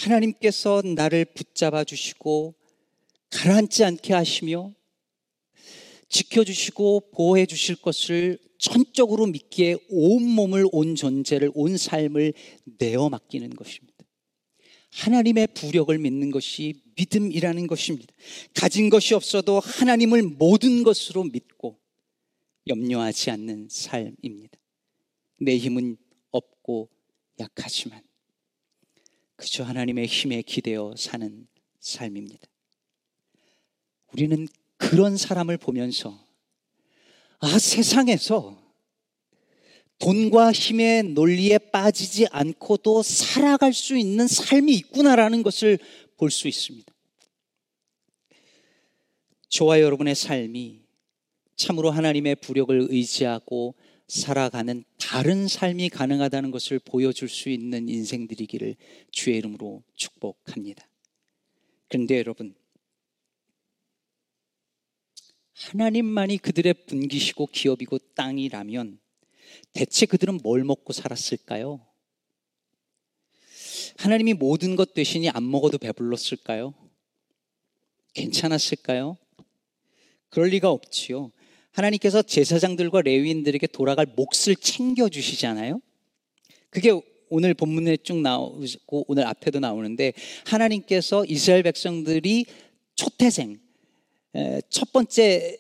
하나님께서 0.04 0.82
나를 0.84 1.26
붙잡아 1.26 1.84
주시고 1.84 2.56
가라앉지 3.30 3.84
않게 3.84 4.14
하시며 4.14 4.74
지켜주시고 6.10 7.12
보호해 7.12 7.46
주실 7.46 7.76
것을 7.76 8.38
전적으로 8.60 9.26
믿기에 9.28 9.78
온 9.90 10.24
몸을, 10.24 10.66
온 10.72 10.96
존재를, 10.96 11.52
온 11.54 11.78
삶을 11.78 12.34
내어 12.78 13.10
맡기는 13.10 13.50
것입니다. 13.50 13.94
하나님의 14.92 15.48
부력을 15.56 15.98
믿는 15.98 16.30
것이 16.30 16.76
믿음이라는 16.96 17.66
것입니다. 17.66 18.14
가진 18.54 18.90
것이 18.90 19.16
없어도 19.16 19.60
하나님을 19.60 20.22
모든 20.22 20.84
것으로 20.84 21.24
믿고 21.24 21.80
염려하지 22.68 23.32
않는 23.32 23.68
삶입니다. 23.72 24.60
내 25.40 25.58
힘은 25.58 25.98
없고 26.32 26.90
약하지만 27.40 28.04
그저 29.44 29.66
하나님의 29.66 30.06
힘에 30.06 30.42
기대어 30.42 30.96
사는 30.98 31.46
삶입니다. 31.82 32.48
우리는 34.14 34.48
그런 34.78 35.18
사람을 35.18 35.58
보면서 35.58 36.18
아, 37.40 37.60
세상에서 37.60 38.58
돈과 40.00 40.54
힘의 40.54 41.04
논리에 41.04 41.58
빠지지 41.58 42.26
않고도 42.28 43.04
살아갈 43.04 43.74
수 43.74 43.98
있는 43.98 44.28
삶이 44.30 44.74
있구나라는 44.76 45.44
것을 45.44 45.78
볼 46.16 46.32
수 46.32 46.48
있습니다. 46.48 46.94
저와 49.50 49.82
여러분의 49.82 50.16
삶이 50.16 50.80
참으로 51.58 51.92
하나님의 51.92 52.38
부력을 52.38 52.88
의지하고 52.90 53.76
살아가는 54.08 54.84
다른 55.00 55.48
삶이 55.48 55.90
가능하다는 55.90 56.52
것을 56.52 56.80
보여줄 56.80 57.30
수 57.30 57.50
있는 57.50 57.90
인생들이기를 57.90 58.76
주의 59.12 59.38
이름으로 59.38 59.84
축복합니다. 59.96 60.88
그런데 61.88 62.18
여러분, 62.18 62.56
하나님만이 65.54 66.38
그들의 66.40 66.74
분기시고 66.88 67.48
기업이고 67.48 68.00
땅이라면 68.16 69.00
대체 69.72 70.06
그들은 70.06 70.40
뭘 70.44 70.64
먹고 70.64 70.94
살았을까요? 70.94 71.86
하나님이 73.98 74.34
모든 74.34 74.76
것 74.76 74.94
대신이 74.94 75.30
안 75.30 75.50
먹어도 75.50 75.78
배불렀을까요? 75.78 76.74
괜찮았을까요? 78.14 79.18
그럴 80.30 80.50
리가 80.50 80.70
없지요. 80.70 81.32
하나님께서 81.74 82.22
제사장들과 82.22 83.02
레위인들에게 83.02 83.68
돌아갈 83.68 84.06
몫을 84.16 84.56
챙겨 84.56 85.10
주시잖아요. 85.10 85.82
그게 86.70 86.92
오늘 87.30 87.54
본문에 87.54 87.98
쭉 87.98 88.22
나오고 88.22 89.06
오늘 89.08 89.26
앞에도 89.26 89.60
나오는데 89.60 90.14
하나님께서 90.46 91.26
이스라엘 91.26 91.64
백성들이 91.64 92.46
초태생 92.96 93.60
첫 94.70 94.92
번째 94.92 95.60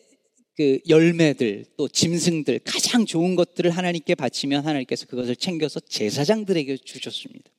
그 0.56 0.80
열매들 0.88 1.66
또 1.78 1.88
짐승들 1.88 2.60
가장 2.60 3.08
좋은 3.08 3.36
것들을 3.36 3.72
하나님께 3.72 4.14
바치면 4.14 4.66
하나님께서 4.66 5.08
그것을 5.08 5.36
챙겨서 5.36 5.80
제사장들에게 5.80 6.78
주셨습니다. 6.78 7.50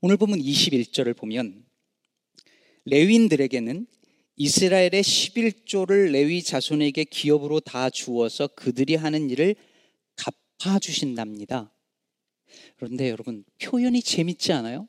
오늘 0.00 0.16
보면 0.16 0.38
21절을 0.40 1.14
보면 1.14 1.62
레위인들에게는 2.86 3.86
이스라엘의 4.36 5.02
11조를 5.02 6.10
레위 6.10 6.42
자손에게 6.42 7.04
기업으로 7.04 7.60
다 7.60 7.88
주어서 7.90 8.48
그들이 8.48 8.96
하는 8.96 9.30
일을 9.30 9.54
갚아 10.16 10.78
주신답니다. 10.78 11.72
그런데 12.76 13.10
여러분 13.10 13.44
표현이 13.62 14.02
재밌지 14.02 14.52
않아요? 14.52 14.88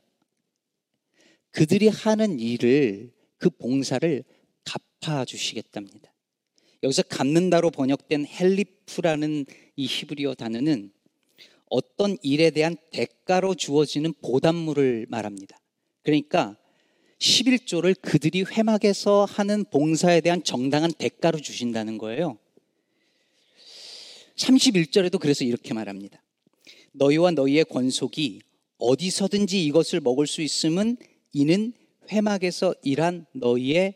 그들이 1.51 1.87
하는 1.87 2.39
일을 2.39 3.13
그 3.37 3.49
봉사를 3.49 4.23
갚아 4.63 5.25
주시겠답니다. 5.25 6.11
여기서 6.83 7.03
갚는다로 7.03 7.71
번역된 7.71 8.25
헬리프라는 8.25 9.45
이 9.75 9.85
히브리어 9.85 10.35
단어는 10.35 10.91
어떤 11.69 12.17
일에 12.21 12.51
대한 12.51 12.77
대가로 12.91 13.55
주어지는 13.55 14.13
보답물을 14.21 15.07
말합니다. 15.09 15.57
그러니까 16.03 16.57
11조를 17.19 17.99
그들이 18.01 18.43
회막에서 18.43 19.25
하는 19.25 19.63
봉사에 19.65 20.21
대한 20.21 20.43
정당한 20.43 20.91
대가로 20.91 21.39
주신다는 21.39 21.97
거예요. 21.97 22.37
31절에도 24.35 25.19
그래서 25.19 25.43
이렇게 25.45 25.73
말합니다. 25.73 26.21
너희와 26.91 27.31
너희의 27.31 27.65
권속이 27.65 28.41
어디서든지 28.77 29.65
이것을 29.65 30.01
먹을 30.01 30.27
수 30.27 30.41
있음은 30.41 30.97
이는 31.33 31.73
회막에서 32.11 32.75
일한 32.83 33.25
너희의 33.33 33.95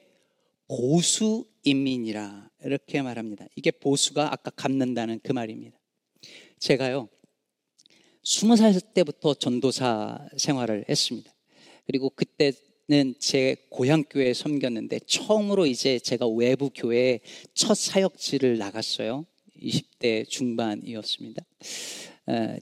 보수 0.68 1.46
인민이라 1.64 2.50
이렇게 2.64 3.02
말합니다. 3.02 3.46
이게 3.56 3.72
보수가 3.72 4.32
아까 4.32 4.50
갚는다는 4.52 5.20
그 5.24 5.32
말입니다. 5.32 5.78
제가요, 6.60 7.10
20살 8.24 8.94
때부터 8.94 9.34
전도사 9.34 10.28
생활을 10.38 10.86
했습니다. 10.90 11.34
그리고 11.86 12.10
그때 12.10 12.52
제 13.20 13.56
고향 13.70 14.04
교회에 14.04 14.34
섬겼는데 14.34 15.02
처음으로 15.06 15.68
이제 15.68 16.00
제가 16.00 16.28
외부 16.28 16.72
교회에 16.74 17.20
첫 17.54 17.76
사역지를 17.76 18.58
나갔어요. 18.58 19.28
20대 19.62 20.28
중반이었습니다. 20.28 21.44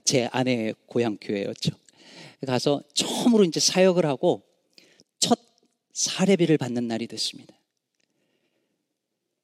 제 0.04 0.28
아내의 0.30 0.74
고향 0.86 1.16
교회였죠. 1.18 1.70
가서 2.46 2.82
처음으로 2.92 3.44
이제 3.44 3.58
사역을 3.58 4.04
하고 4.04 4.42
첫 5.18 5.38
사례비를 5.94 6.58
받는 6.58 6.86
날이 6.86 7.06
됐습니다. 7.06 7.58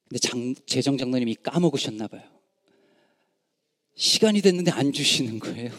근데 0.07 0.19
장, 0.19 0.53
재정 0.67 0.99
장로님이 0.99 1.35
까먹으셨나 1.41 2.07
봐요. 2.07 2.21
시간이 3.95 4.41
됐는데 4.41 4.69
안 4.71 4.93
주시는 4.93 5.39
거예요. 5.39 5.71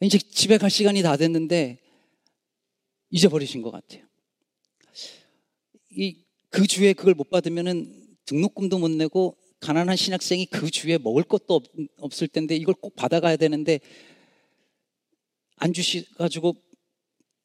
이제 0.00 0.18
집에 0.18 0.56
갈 0.56 0.70
시간이 0.70 1.02
다 1.02 1.16
됐는데 1.16 1.78
잊어버리신 3.14 3.62
것 3.62 3.70
같아요. 3.70 4.04
이, 5.90 6.16
그 6.50 6.66
주에 6.66 6.92
그걸 6.92 7.14
못 7.14 7.30
받으면은 7.30 8.16
등록금도 8.26 8.80
못 8.80 8.90
내고 8.90 9.36
가난한 9.60 9.96
신학생이 9.96 10.46
그 10.46 10.68
주에 10.68 10.98
먹을 10.98 11.22
것도 11.22 11.62
없, 11.98 12.22
을 12.22 12.28
텐데 12.28 12.56
이걸 12.56 12.74
꼭 12.74 12.96
받아가야 12.96 13.36
되는데 13.36 13.78
안 15.56 15.72
주시가지고 15.72 16.56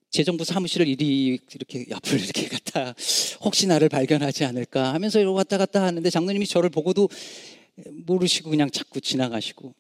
재정부 0.10 0.44
사무실을 0.44 0.88
이리 0.88 1.40
이렇게 1.54 1.86
옆을 1.88 2.20
이렇게 2.20 2.48
갔다 2.48 2.96
혹시 3.42 3.68
나를 3.68 3.90
발견하지 3.90 4.46
않을까 4.46 4.92
하면서 4.96 5.20
이러고 5.20 5.38
왔다 5.38 5.60
갔다 5.60 5.84
하는데 5.84 6.10
장로님이 6.10 6.48
저를 6.48 6.72
보고도 6.72 7.08
모르시고 8.08 8.50
그냥 8.50 8.72
자꾸 8.72 9.00
지나가시고 9.00 9.76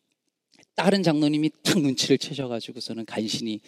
다른 0.76 1.02
장로님이 1.02 1.50
딱 1.64 1.82
눈치를 1.82 2.20
채셔가지고서는 2.20 3.06
간신히 3.06 3.62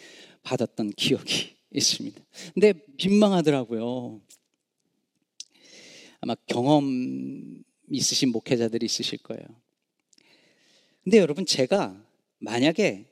받았던 0.44 0.92
기억이 0.96 1.61
있습니다. 1.74 2.20
근데 2.54 2.74
민망하더라고요. 3.02 4.20
아마 6.20 6.34
경험 6.46 7.62
있으신 7.90 8.30
목회자들이 8.30 8.86
있으실 8.86 9.18
거예요. 9.18 9.44
근데 11.04 11.18
여러분, 11.18 11.44
제가 11.44 12.00
만약에 12.38 13.06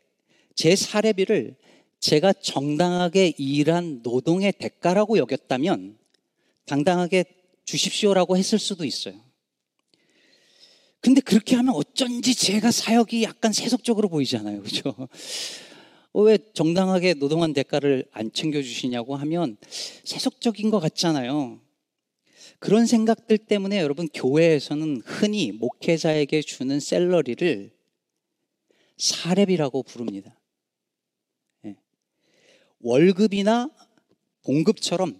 제 0.54 0.76
사례비를 0.76 1.56
제가 1.98 2.32
정당하게 2.32 3.34
일한 3.36 4.00
노동의 4.02 4.52
대가라고 4.52 5.18
여겼다면 5.18 5.98
당당하게 6.66 7.24
주십시오라고 7.64 8.36
했을 8.36 8.58
수도 8.58 8.84
있어요. 8.84 9.14
근데 11.00 11.20
그렇게 11.20 11.56
하면 11.56 11.74
어쩐지 11.74 12.34
제가 12.34 12.70
사역이 12.70 13.22
약간 13.22 13.52
세속적으로 13.52 14.08
보이잖아요. 14.08 14.62
그죠? 14.62 14.94
어, 16.12 16.22
왜 16.22 16.38
정당하게 16.54 17.14
노동한 17.14 17.52
대가를 17.52 18.04
안 18.12 18.32
챙겨주시냐고 18.32 19.16
하면 19.16 19.56
세속적인 20.04 20.70
것 20.70 20.80
같잖아요. 20.80 21.60
그런 22.58 22.86
생각들 22.86 23.38
때문에 23.38 23.80
여러분 23.80 24.08
교회에서는 24.12 25.02
흔히 25.04 25.52
목회자에게 25.52 26.42
주는 26.42 26.78
셀러리를 26.78 27.72
사례비라고 28.98 29.82
부릅니다. 29.82 30.38
네. 31.62 31.76
월급이나 32.80 33.70
봉급처럼 34.44 35.18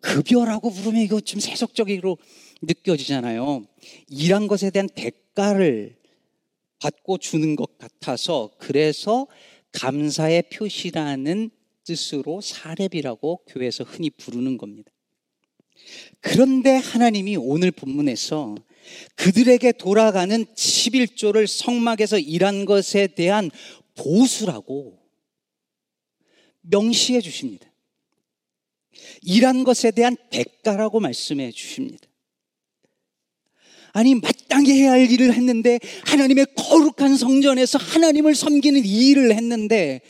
급여라고 0.00 0.70
부르면 0.70 1.02
이거 1.02 1.20
좀 1.20 1.38
세속적으로 1.38 2.18
느껴지잖아요. 2.62 3.64
일한 4.08 4.48
것에 4.48 4.70
대한 4.70 4.88
대가를 4.88 5.96
받고 6.80 7.18
주는 7.18 7.56
것 7.56 7.78
같아서 7.78 8.50
그래서 8.58 9.26
감사의 9.72 10.44
표시라는 10.52 11.50
뜻으로 11.84 12.40
사렙이라고 12.40 13.44
교회에서 13.46 13.84
흔히 13.84 14.10
부르는 14.10 14.58
겁니다. 14.58 14.90
그런데 16.20 16.76
하나님이 16.76 17.36
오늘 17.36 17.70
본문에서 17.70 18.54
그들에게 19.16 19.72
돌아가는 19.72 20.44
11조를 20.44 21.46
성막에서 21.46 22.18
일한 22.18 22.64
것에 22.64 23.06
대한 23.06 23.50
보수라고 23.94 24.98
명시해 26.62 27.20
주십니다. 27.20 27.70
일한 29.22 29.64
것에 29.64 29.90
대한 29.90 30.16
대가라고 30.30 31.00
말씀해 31.00 31.50
주십니다. 31.52 32.09
아니 33.92 34.14
마땅히 34.14 34.72
해야 34.72 34.92
할 34.92 35.10
일을 35.10 35.34
했는데 35.34 35.78
하나님의 36.06 36.46
거룩한 36.56 37.16
성전에서 37.16 37.78
하나님을 37.78 38.34
섬기는 38.34 38.84
이 38.84 39.08
일을 39.08 39.34
했는데 39.34 40.00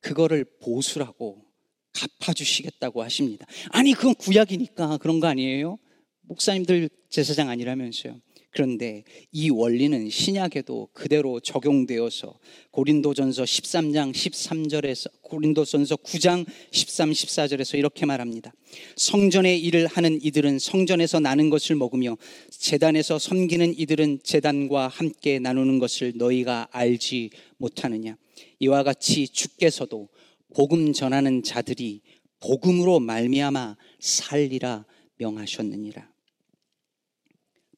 그거를 0.00 0.44
보수라고 0.62 1.44
갚아주시겠다고 1.92 3.02
하십니다. 3.02 3.46
아니 3.70 3.92
그건 3.92 4.14
구약이니까 4.14 4.98
그런 4.98 5.20
거 5.20 5.28
아니에요? 5.28 5.78
목사님들 6.22 6.90
제사장 7.08 7.48
아니라면서요. 7.48 8.20
그런데 8.54 9.02
이 9.32 9.50
원리는 9.50 10.08
신약에도 10.08 10.88
그대로 10.92 11.40
적용되어서 11.40 12.38
고린도전서 12.70 13.42
13장 13.42 14.12
13절에서 14.12 15.10
고린도전서 15.22 15.96
9장 15.96 16.46
13, 16.70 17.10
14절에서 17.10 17.76
이렇게 17.76 18.06
말합니다. 18.06 18.52
성전의 18.96 19.60
일을 19.60 19.88
하는 19.88 20.20
이들은 20.22 20.60
성전에서 20.60 21.18
나는 21.18 21.50
것을 21.50 21.74
먹으며 21.74 22.16
재단에서 22.50 23.18
섬기는 23.18 23.76
이들은 23.76 24.20
재단과 24.22 24.86
함께 24.86 25.40
나누는 25.40 25.80
것을 25.80 26.12
너희가 26.14 26.68
알지 26.70 27.30
못하느냐. 27.56 28.16
이와 28.60 28.84
같이 28.84 29.26
주께서도 29.26 30.08
복음 30.54 30.92
전하는 30.92 31.42
자들이 31.42 32.02
복음으로 32.38 33.00
말미암아 33.00 33.76
살리라 33.98 34.84
명하셨느니라. 35.16 36.13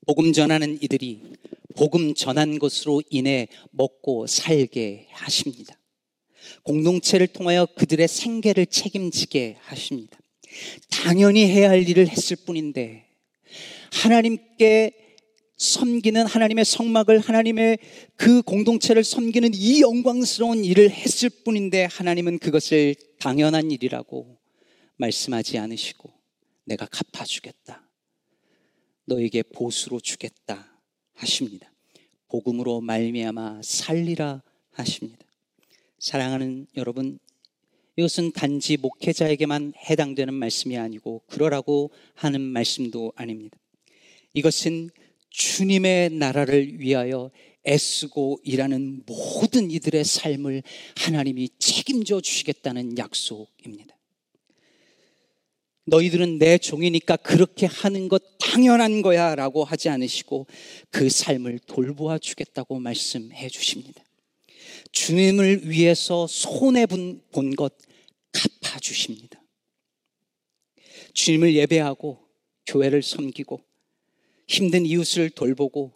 복음 0.07 0.33
전하는 0.33 0.79
이들이 0.81 1.21
복음 1.77 2.15
전한 2.15 2.59
것으로 2.59 3.03
인해 3.11 3.49
먹고 3.73 4.27
살게 4.27 5.09
하십니다. 5.11 5.79
공동체를 6.63 7.27
통하여 7.27 7.67
그들의 7.67 8.07
생계를 8.07 8.67
책임지게 8.67 9.57
하십니다. 9.61 10.19
당연히 10.91 11.47
해야 11.47 11.71
할 11.71 11.89
일을 11.89 12.09
했을 12.09 12.37
뿐인데 12.47 13.05
하나님께 13.93 14.93
섬기는 15.57 16.27
하나님의 16.27 16.65
성막을 16.65 17.19
하나님의 17.19 17.79
그 18.17 18.43
공동체를 18.43 19.03
섬기는 19.05 19.51
이 19.55 19.81
영광스러운 19.81 20.65
일을 20.65 20.91
했을 20.91 21.31
뿐인데 21.31 21.89
하나님은 21.91 22.39
그것을 22.39 22.95
당연한 23.19 23.71
일이라고 23.71 24.39
말씀하지 24.97 25.59
않으시고 25.59 26.11
내가 26.65 26.87
갚아주겠다. 26.87 27.86
너에게 29.07 29.43
보수로 29.43 30.01
주겠다 30.01 30.81
하십니다. 31.15 31.73
복음으로 32.29 32.81
말미암아 32.81 33.61
살리라 33.63 34.43
하십니다. 34.73 35.25
사랑하는 35.99 36.67
여러분, 36.77 37.19
이것은 37.97 38.33
단지 38.33 38.77
목회자에게만 38.77 39.73
해당되는 39.89 40.35
말씀이 40.35 40.77
아니고 40.77 41.23
그러라고 41.29 41.91
하는 42.15 42.43
말씀도 42.43 43.13
아닙니다. 43.17 43.57
이것은 44.35 44.91
주님의 45.31 46.11
나라를 46.11 46.79
위하여 46.81 47.31
애쓰고 47.67 48.41
일하는 48.45 49.03
모든 49.07 49.71
이들의 49.71 50.05
삶을 50.05 50.63
하나님이 50.97 51.49
책임져 51.59 52.21
주시겠다는 52.21 52.99
약속입니다. 52.99 53.96
너희들은 55.87 56.39
내 56.39 56.59
종이니까 56.59 57.17
그렇게 57.17 57.67
하는 57.67 58.09
것 58.09 58.23
당연한 58.39 59.03
거야 59.03 59.35
라고 59.35 59.65
하지 59.65 59.89
않으시고 59.89 60.47
그 60.91 61.09
삶을 61.09 61.61
돌보아 61.67 62.19
주겠다고 62.19 62.79
말씀해 62.81 63.49
주십니다. 63.49 64.03
주님을 64.93 65.69
위해서 65.69 66.27
손해 66.27 66.87
본 66.87 67.21
것 67.57 67.75
갚아 68.33 68.79
주십니다. 68.81 69.41
주님을 71.15 71.55
예배하고 71.55 72.19
교회를 72.67 73.03
섬기고 73.03 73.61
힘든 74.49 74.85
이웃을 74.85 75.31
돌보고 75.31 75.93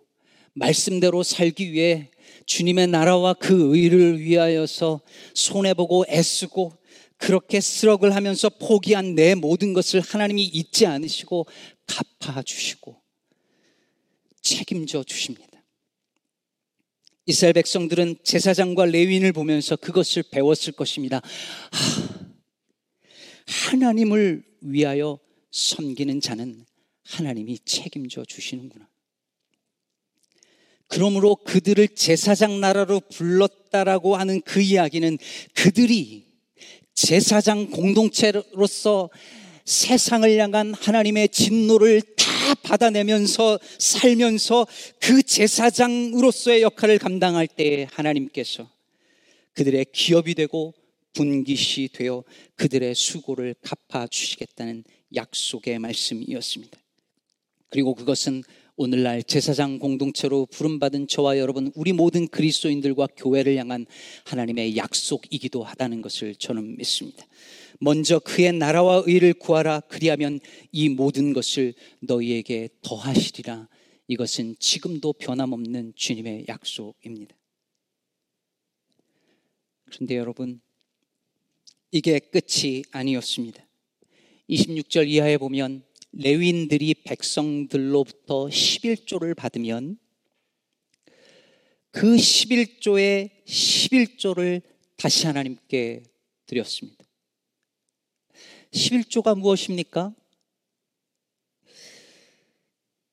말씀대로 0.55 1.23
살기 1.23 1.73
위해 1.73 2.11
주님의 2.47 2.89
나라와 2.89 3.35
그 3.35 3.77
의를 3.77 4.21
위하여서 4.21 5.01
손해보고 5.35 6.07
애쓰고 6.09 6.73
그렇게 7.21 7.61
쓰럭을 7.61 8.15
하면서 8.17 8.49
포기한 8.49 9.15
내 9.15 9.35
모든 9.35 9.75
것을 9.75 10.01
하나님이 10.01 10.43
잊지 10.43 10.87
않으시고 10.87 11.47
갚아주시고 11.87 12.99
책임져 14.41 15.05
주십니다. 15.05 15.63
이스라엘 17.27 17.53
백성들은 17.53 18.17
제사장과 18.25 18.87
레위인을 18.87 19.35
보면서 19.35 19.77
그것을 19.77 20.25
배웠을 20.33 20.73
것입니다. 20.73 21.21
하나님을 23.47 24.43
위하여 24.63 25.19
섬기는 25.51 26.23
자는 26.23 26.65
하나님이 27.05 27.59
책임져 27.67 28.25
주시는구나. 28.25 28.89
그러므로 30.89 31.37
그들을 31.37 31.87
제사장 31.89 32.61
나라로 32.61 33.01
불렀다라고 33.13 34.17
하는 34.17 34.41
그 34.41 34.63
이야기는 34.63 35.19
그들이 35.55 36.30
제사장 37.03 37.71
공동체로서 37.71 39.09
세상을 39.65 40.39
향한 40.39 40.75
하나님의 40.75 41.31
진노를 41.31 42.03
다 42.03 42.55
받아내면서 42.63 43.59
살면서 43.79 44.67
그 44.99 45.23
제사장으로서의 45.23 46.61
역할을 46.61 46.99
감당할 46.99 47.47
때에 47.47 47.85
하나님께서 47.91 48.71
그들의 49.55 49.87
기업이 49.93 50.35
되고 50.35 50.75
분기시 51.15 51.89
되어 51.95 52.23
그들의 52.57 52.95
수고를 52.95 53.55
갚아 53.63 54.07
주시겠다는 54.07 54.85
약속의 55.15 55.79
말씀이었습니다. 55.79 56.79
그리고 57.71 57.95
그것은 57.95 58.43
오늘날 58.83 59.23
제사장 59.23 59.79
공동체로 59.79 60.47
부름받은 60.47 61.07
저와 61.07 61.37
여러분, 61.37 61.71
우리 61.75 61.93
모든 61.93 62.27
그리스도인들과 62.27 63.09
교회를 63.15 63.59
향한 63.59 63.85
하나님의 64.25 64.75
약속이기도 64.79 65.63
하다는 65.63 66.01
것을 66.01 66.35
저는 66.37 66.79
믿습니다. 66.79 67.27
먼저 67.79 68.19
그의 68.21 68.55
나라와 68.55 69.03
의를 69.05 69.35
구하라. 69.35 69.81
그리하면 69.81 70.41
이 70.73 70.89
모든 70.89 71.35
것을 71.35 71.75
너희에게 72.01 72.71
더하시리라. 72.81 73.69
이것은 74.09 74.57
지금도 74.59 75.13
변함없는 75.13 75.93
주님의 75.95 76.47
약속입니다. 76.49 77.37
그런데 79.91 80.17
여러분, 80.17 80.59
이게 81.91 82.19
끝이 82.19 82.85
아니었습니다. 82.93 83.63
26절 84.49 85.07
이하에 85.07 85.37
보면 85.37 85.85
레윈들이 86.13 86.95
백성들로부터 87.05 88.47
11조를 88.47 89.37
받으면 89.37 89.99
그 91.93 92.17
11조의 92.17 93.31
11조를 93.47 94.63
다시 94.97 95.27
하나님께 95.27 96.03
드렸습니다. 96.47 97.05
11조가 98.73 99.39
무엇입니까? 99.39 100.15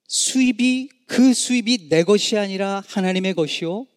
수입이 0.08 0.90
그 1.06 1.34
수입이 1.34 1.90
내 1.90 2.04
것이 2.04 2.38
아니라 2.38 2.84
하나님의 2.86 3.34
것이요. 3.34 3.88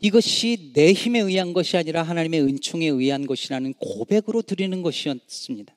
이것이 0.00 0.72
내 0.74 0.92
힘에 0.92 1.20
의한 1.20 1.52
것이 1.52 1.76
아니라 1.76 2.02
하나님의 2.02 2.42
은총에 2.42 2.86
의한 2.86 3.26
것이라는 3.26 3.74
고백으로 3.74 4.42
드리는 4.42 4.82
것이었습니다. 4.82 5.75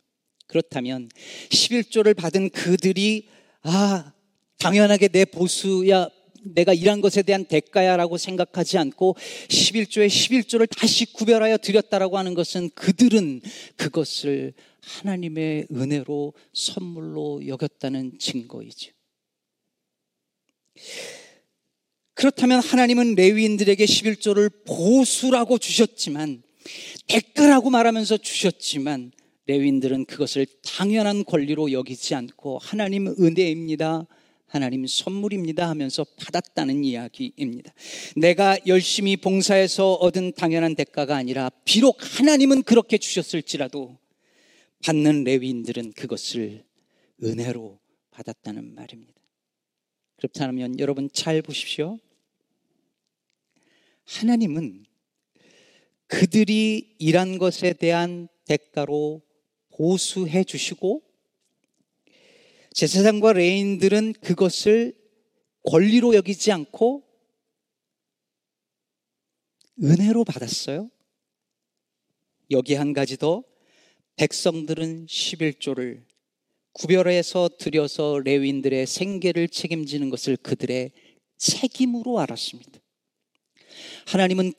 그렇다면 0.50 1.10
11조를 1.50 2.16
받은 2.16 2.50
그들이 2.50 3.30
아, 3.62 4.12
당연하게 4.58 5.10
내 5.10 5.24
보수야 5.24 6.10
내가 6.44 6.74
일한 6.74 7.02
것에 7.02 7.22
대한 7.22 7.46
대가야라고 7.46 8.18
생각하지 8.18 8.78
않고 8.80 9.16
11조에 9.48 10.08
11조를 10.08 10.68
다시 10.70 11.06
구별하여 11.14 11.58
드렸다라고 11.58 12.18
하는 12.18 12.34
것은 12.34 12.72
그들은 12.72 13.42
그것을 13.76 14.54
하나님의 14.82 15.68
은혜로 15.72 16.34
선물로 16.54 17.46
여겼다는 17.46 18.18
증거이죠. 18.20 18.92
그렇다면 22.16 22.62
하나님은 22.62 23.16
레위인들에게 23.16 23.86
11조를 23.86 24.66
보수라고 24.66 25.58
주셨지만 25.60 26.42
대가라고 27.08 27.70
말하면서 27.70 28.18
주셨지만 28.18 29.12
레윈들은 29.50 30.06
그것을 30.06 30.46
당연한 30.62 31.26
권리로 31.26 31.72
여기지 31.72 32.14
않고 32.14 32.60
하나님 32.60 33.08
은혜입니다. 33.08 34.06
하나님 34.46 34.86
선물입니다 34.86 35.68
하면서 35.68 36.04
받았다는 36.04 36.84
이야기입니다. 36.84 37.74
내가 38.16 38.58
열심히 38.68 39.18
봉사해서 39.18 39.94
얻은 39.94 40.34
당연한 40.34 40.76
대가가 40.76 41.16
아니라 41.16 41.50
비록 41.66 41.98
하나님은 42.00 42.62
그렇게 42.62 43.00
주셨을지라도 43.00 43.98
받는 44.86 45.24
레위인들은 45.24 45.94
그것을 45.94 46.64
은혜로 47.24 47.80
받았다는 48.12 48.76
말입니다. 48.76 49.14
그렇다면 50.18 50.80
여러분 50.80 51.10
잘 51.12 51.42
보십시오. 51.42 51.98
하나님은 54.06 54.86
그들이 56.06 56.96
일한 57.00 57.40
것에 57.40 57.74
대한 57.74 58.28
대가로 58.46 59.24
보수해 59.80 60.44
주시고 60.44 61.02
제사장과 62.74 63.32
레인들은 63.32 64.12
그것을 64.22 64.94
권리로 65.64 66.16
여기지 66.16 66.52
않고 66.52 67.04
은혜로 69.82 70.26
받았어요. 70.26 70.92
여기 72.52 72.74
한 72.74 72.92
가지 72.92 73.16
더 73.16 73.46
백성들은 74.18 75.06
11조를 75.06 76.04
구별해서 76.74 77.50
들여서 77.58 78.20
레윈들의 78.26 78.86
생계를 78.86 79.48
책임지는 79.48 80.10
것을 80.10 80.36
그들의 80.36 80.92
책임으로 81.38 82.20
알았습니다. 82.20 82.82
하나님은 84.08 84.52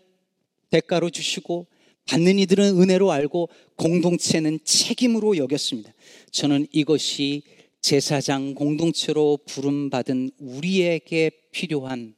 대가로 0.71 1.11
주시고 1.11 1.67
받는 2.07 2.39
이들은 2.41 2.81
은혜로 2.81 3.13
알고 3.13 3.49
공동체는 3.77 4.61
책임으로 4.65 5.37
여겼습니다. 5.37 5.93
저는 6.33 6.67
이것이 6.73 7.43
제사장 7.81 8.55
공동체로 8.55 9.39
부름받은 9.47 10.33
우리에게 10.39 11.31
필요한 11.53 12.15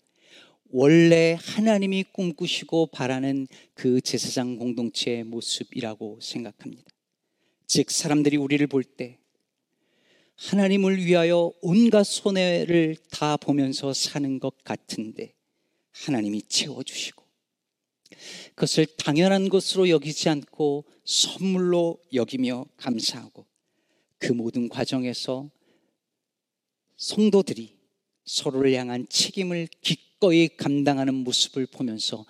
원래 0.71 1.37
하나님이 1.39 2.05
꿈꾸시고 2.13 2.87
바라는 2.87 3.47
그 3.75 4.01
제사장 4.01 4.57
공동체의 4.57 5.25
모습이라고 5.25 6.19
생각합니다. 6.23 6.91
즉, 7.67 7.91
사람들이 7.91 8.39
우리를 8.39 8.67
볼 8.67 8.83
때 8.85 9.19
하나님을 10.37 11.05
위하여 11.05 11.53
온갖 11.61 12.05
손해를 12.05 12.97
다 13.11 13.37
보면서 13.37 13.93
사는 13.93 14.39
것 14.41 14.65
같은데 14.65 15.35
하나님이 15.93 16.43
채워주시고 16.43 17.22
그것을 18.55 18.87
당연한 18.99 19.49
것으로 19.49 19.89
여기지 19.89 20.29
않고 20.29 20.85
선물로 21.05 21.99
여기며 22.13 22.67
감사하고 22.77 23.47
그 24.19 24.33
모든 24.33 24.69
과정에서 24.69 25.51
성도들이 26.97 27.77
서로를 28.25 28.75
향한 28.75 29.07
책임을 29.09 29.69
기꺼이 29.81 30.49
감당하는 30.57 31.15
모습을 31.15 31.67
보면서 31.67 32.25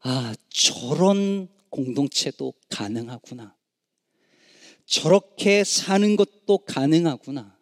아, 0.00 0.34
저런 0.48 1.48
공동체도 1.70 2.54
가능하구나. 2.68 3.56
저렇게 4.86 5.64
사는 5.64 6.16
것도 6.16 6.58
가능하구나. 6.58 7.56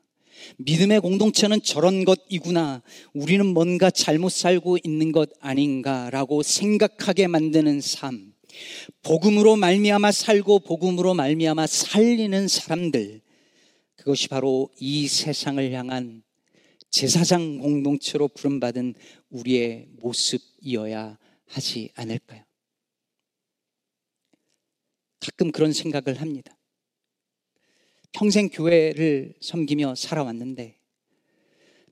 믿음의 0.59 1.01
공동체는 1.01 1.63
저런 1.63 2.05
것이구나. 2.05 2.83
우리는 3.15 3.47
뭔가 3.47 3.91
잘못 3.91 4.31
살고 4.31 4.79
있는 4.85 5.13
것 5.13 5.31
아닌가라고 5.41 6.43
생각하게 6.43 7.27
만드는 7.27 7.81
삶. 7.81 8.33
복음으로 9.03 9.57
말미암아 9.57 10.13
살고 10.13 10.61
복음으로 10.61 11.15
말미암아 11.15 11.67
살리는 11.67 12.49
사람들. 12.49 13.21
그것이 13.97 14.29
바로 14.29 14.71
이 14.79 15.09
세상을 15.09 15.73
향한 15.73 16.23
제사장 16.91 17.59
공동체로 17.59 18.29
부름받은 18.29 18.95
우리의 19.31 19.87
모습이어야 20.01 21.19
하지 21.47 21.91
않을까요? 21.95 22.45
가끔 25.21 25.53
그런 25.53 25.73
생각을 25.73 26.21
합니다. 26.21 26.57
평생 28.13 28.49
교회를 28.49 29.35
섬기며 29.41 29.95
살아왔는데 29.95 30.79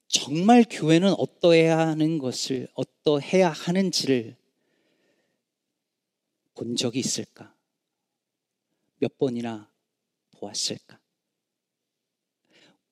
정말 0.08 0.64
교회는 0.68 1.12
어떠해야 1.12 1.78
하는 1.78 2.18
것을 2.18 2.68
어떠해야 2.74 3.50
하는지를 3.50 4.36
본 6.54 6.76
적이 6.76 7.00
있을까? 7.00 7.54
몇 8.98 9.16
번이나 9.18 9.70
보았을까? 10.32 10.98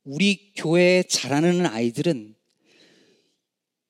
우리 0.04 0.52
교회에 0.54 1.02
자라는 1.02 1.66
아이들은 1.66 2.36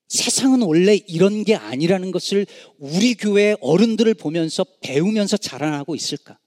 세상은 0.08 0.62
원래 0.62 0.94
이런 0.94 1.44
게 1.44 1.56
아니라는 1.56 2.10
것을 2.12 2.46
우리 2.78 3.14
교회 3.14 3.56
어른들을 3.60 4.14
보면서 4.14 4.64
배우면서 4.80 5.36
자라나고 5.36 5.94
있을까? 5.94 6.38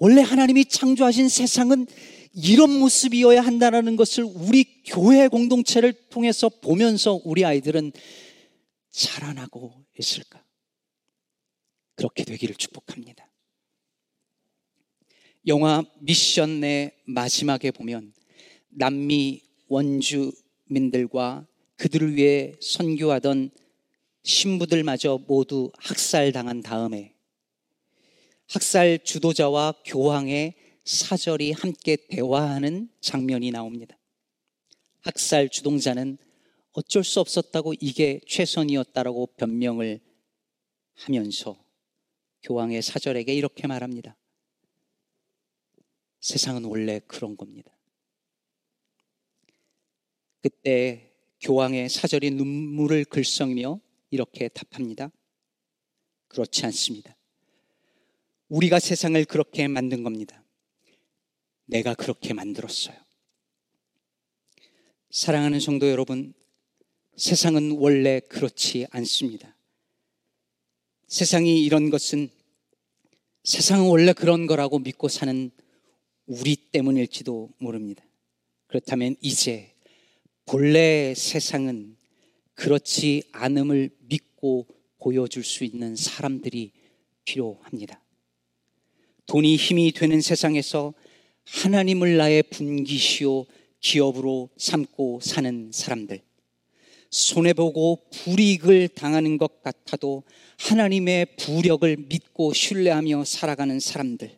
원래 0.00 0.22
하나님이 0.22 0.64
창조하신 0.64 1.28
세상은 1.28 1.86
이런 2.32 2.70
모습이어야 2.70 3.42
한다는 3.42 3.96
것을 3.96 4.24
우리 4.24 4.82
교회 4.84 5.28
공동체를 5.28 5.92
통해서 6.08 6.48
보면서 6.48 7.20
우리 7.24 7.44
아이들은 7.44 7.92
자라나고 8.90 9.84
있을까? 9.98 10.42
그렇게 11.96 12.24
되기를 12.24 12.54
축복합니다. 12.54 13.30
영화 15.46 15.84
미션의 16.00 16.92
마지막에 17.04 17.70
보면 17.70 18.14
남미 18.70 19.42
원주민들과 19.68 21.46
그들을 21.76 22.16
위해 22.16 22.54
선교하던 22.60 23.50
신부들마저 24.22 25.20
모두 25.26 25.70
학살당한 25.76 26.62
다음에 26.62 27.14
학살 28.50 28.98
주도자와 29.04 29.74
교황의 29.84 30.54
사절이 30.84 31.52
함께 31.52 31.96
대화하는 32.08 32.90
장면이 33.00 33.52
나옵니다. 33.52 33.96
학살 35.02 35.48
주동자는 35.48 36.18
어쩔 36.72 37.04
수 37.04 37.20
없었다고 37.20 37.74
이게 37.80 38.20
최선이었다라고 38.26 39.28
변명을 39.36 40.00
하면서 40.94 41.64
교황의 42.42 42.82
사절에게 42.82 43.32
이렇게 43.32 43.68
말합니다. 43.68 44.16
세상은 46.18 46.64
원래 46.64 47.00
그런 47.06 47.36
겁니다. 47.36 47.70
그때 50.42 51.14
교황의 51.40 51.88
사절이 51.88 52.32
눈물을 52.32 53.04
글썽이며 53.04 53.80
이렇게 54.10 54.48
답합니다. 54.48 55.12
그렇지 56.26 56.66
않습니다. 56.66 57.16
우리가 58.50 58.80
세상을 58.80 59.24
그렇게 59.26 59.68
만든 59.68 60.02
겁니다. 60.02 60.44
내가 61.66 61.94
그렇게 61.94 62.34
만들었어요. 62.34 62.96
사랑하는 65.10 65.60
성도 65.60 65.88
여러분, 65.88 66.34
세상은 67.16 67.76
원래 67.78 68.20
그렇지 68.20 68.86
않습니다. 68.90 69.56
세상이 71.06 71.64
이런 71.64 71.90
것은 71.90 72.28
세상은 73.44 73.88
원래 73.88 74.12
그런 74.12 74.46
거라고 74.46 74.80
믿고 74.80 75.08
사는 75.08 75.50
우리 76.26 76.56
때문일지도 76.56 77.50
모릅니다. 77.58 78.04
그렇다면 78.66 79.16
이제 79.20 79.74
본래 80.44 81.14
세상은 81.14 81.96
그렇지 82.54 83.22
않음을 83.32 83.90
믿고 84.00 84.66
보여줄 84.98 85.44
수 85.44 85.64
있는 85.64 85.94
사람들이 85.94 86.72
필요합니다. 87.24 88.02
돈이 89.30 89.54
힘이 89.54 89.92
되는 89.92 90.20
세상에서 90.20 90.92
하나님을 91.44 92.16
나의 92.16 92.42
분기시오 92.50 93.46
기업으로 93.78 94.48
삼고 94.56 95.20
사는 95.22 95.70
사람들. 95.72 96.20
손해보고 97.12 98.06
불이익을 98.10 98.88
당하는 98.88 99.38
것 99.38 99.62
같아도 99.62 100.24
하나님의 100.58 101.36
부력을 101.36 101.96
믿고 102.08 102.52
신뢰하며 102.52 103.24
살아가는 103.24 103.78
사람들. 103.78 104.36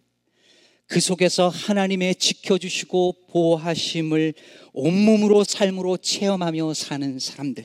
그 0.88 1.00
속에서 1.00 1.48
하나님의 1.48 2.16
지켜주시고 2.16 3.16
보호하심을 3.30 4.34
온몸으로 4.74 5.44
삶으로 5.44 5.96
체험하며 5.96 6.74
사는 6.74 7.18
사람들. 7.18 7.64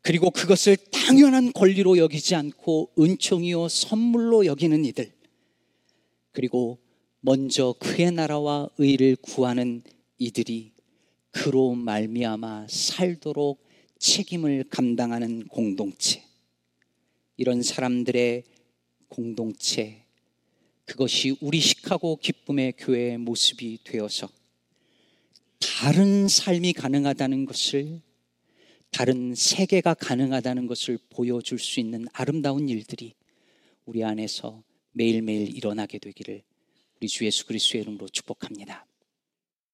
그리고 0.00 0.30
그것을 0.30 0.76
당연한 0.92 1.52
권리로 1.52 1.98
여기지 1.98 2.36
않고 2.36 2.92
은총이요 2.96 3.66
선물로 3.66 4.46
여기는 4.46 4.84
이들. 4.84 5.19
그리고 6.32 6.78
먼저 7.20 7.74
그의 7.78 8.12
나라와 8.12 8.68
의를 8.78 9.16
구하는 9.16 9.82
이들이 10.18 10.72
그로 11.30 11.74
말미암아 11.74 12.66
살도록 12.68 13.62
책임을 13.98 14.64
감당하는 14.70 15.46
공동체. 15.48 16.24
이런 17.36 17.62
사람들의 17.62 18.44
공동체. 19.08 20.04
그것이 20.84 21.36
우리 21.40 21.60
시카고 21.60 22.16
기쁨의 22.16 22.74
교회의 22.78 23.18
모습이 23.18 23.78
되어서 23.84 24.28
다른 25.60 26.26
삶이 26.26 26.72
가능하다는 26.72 27.44
것을 27.44 28.00
다른 28.90 29.34
세계가 29.34 29.94
가능하다는 29.94 30.66
것을 30.66 30.98
보여줄 31.10 31.58
수 31.58 31.78
있는 31.78 32.06
아름다운 32.12 32.68
일들이 32.68 33.14
우리 33.84 34.02
안에서 34.02 34.62
매일매일 34.92 35.56
일어나게 35.56 35.98
되기를 35.98 36.42
우리 36.96 37.08
주 37.08 37.24
예수 37.24 37.46
그리스도의 37.46 37.82
이름으로 37.82 38.08
축복합니다. 38.08 38.86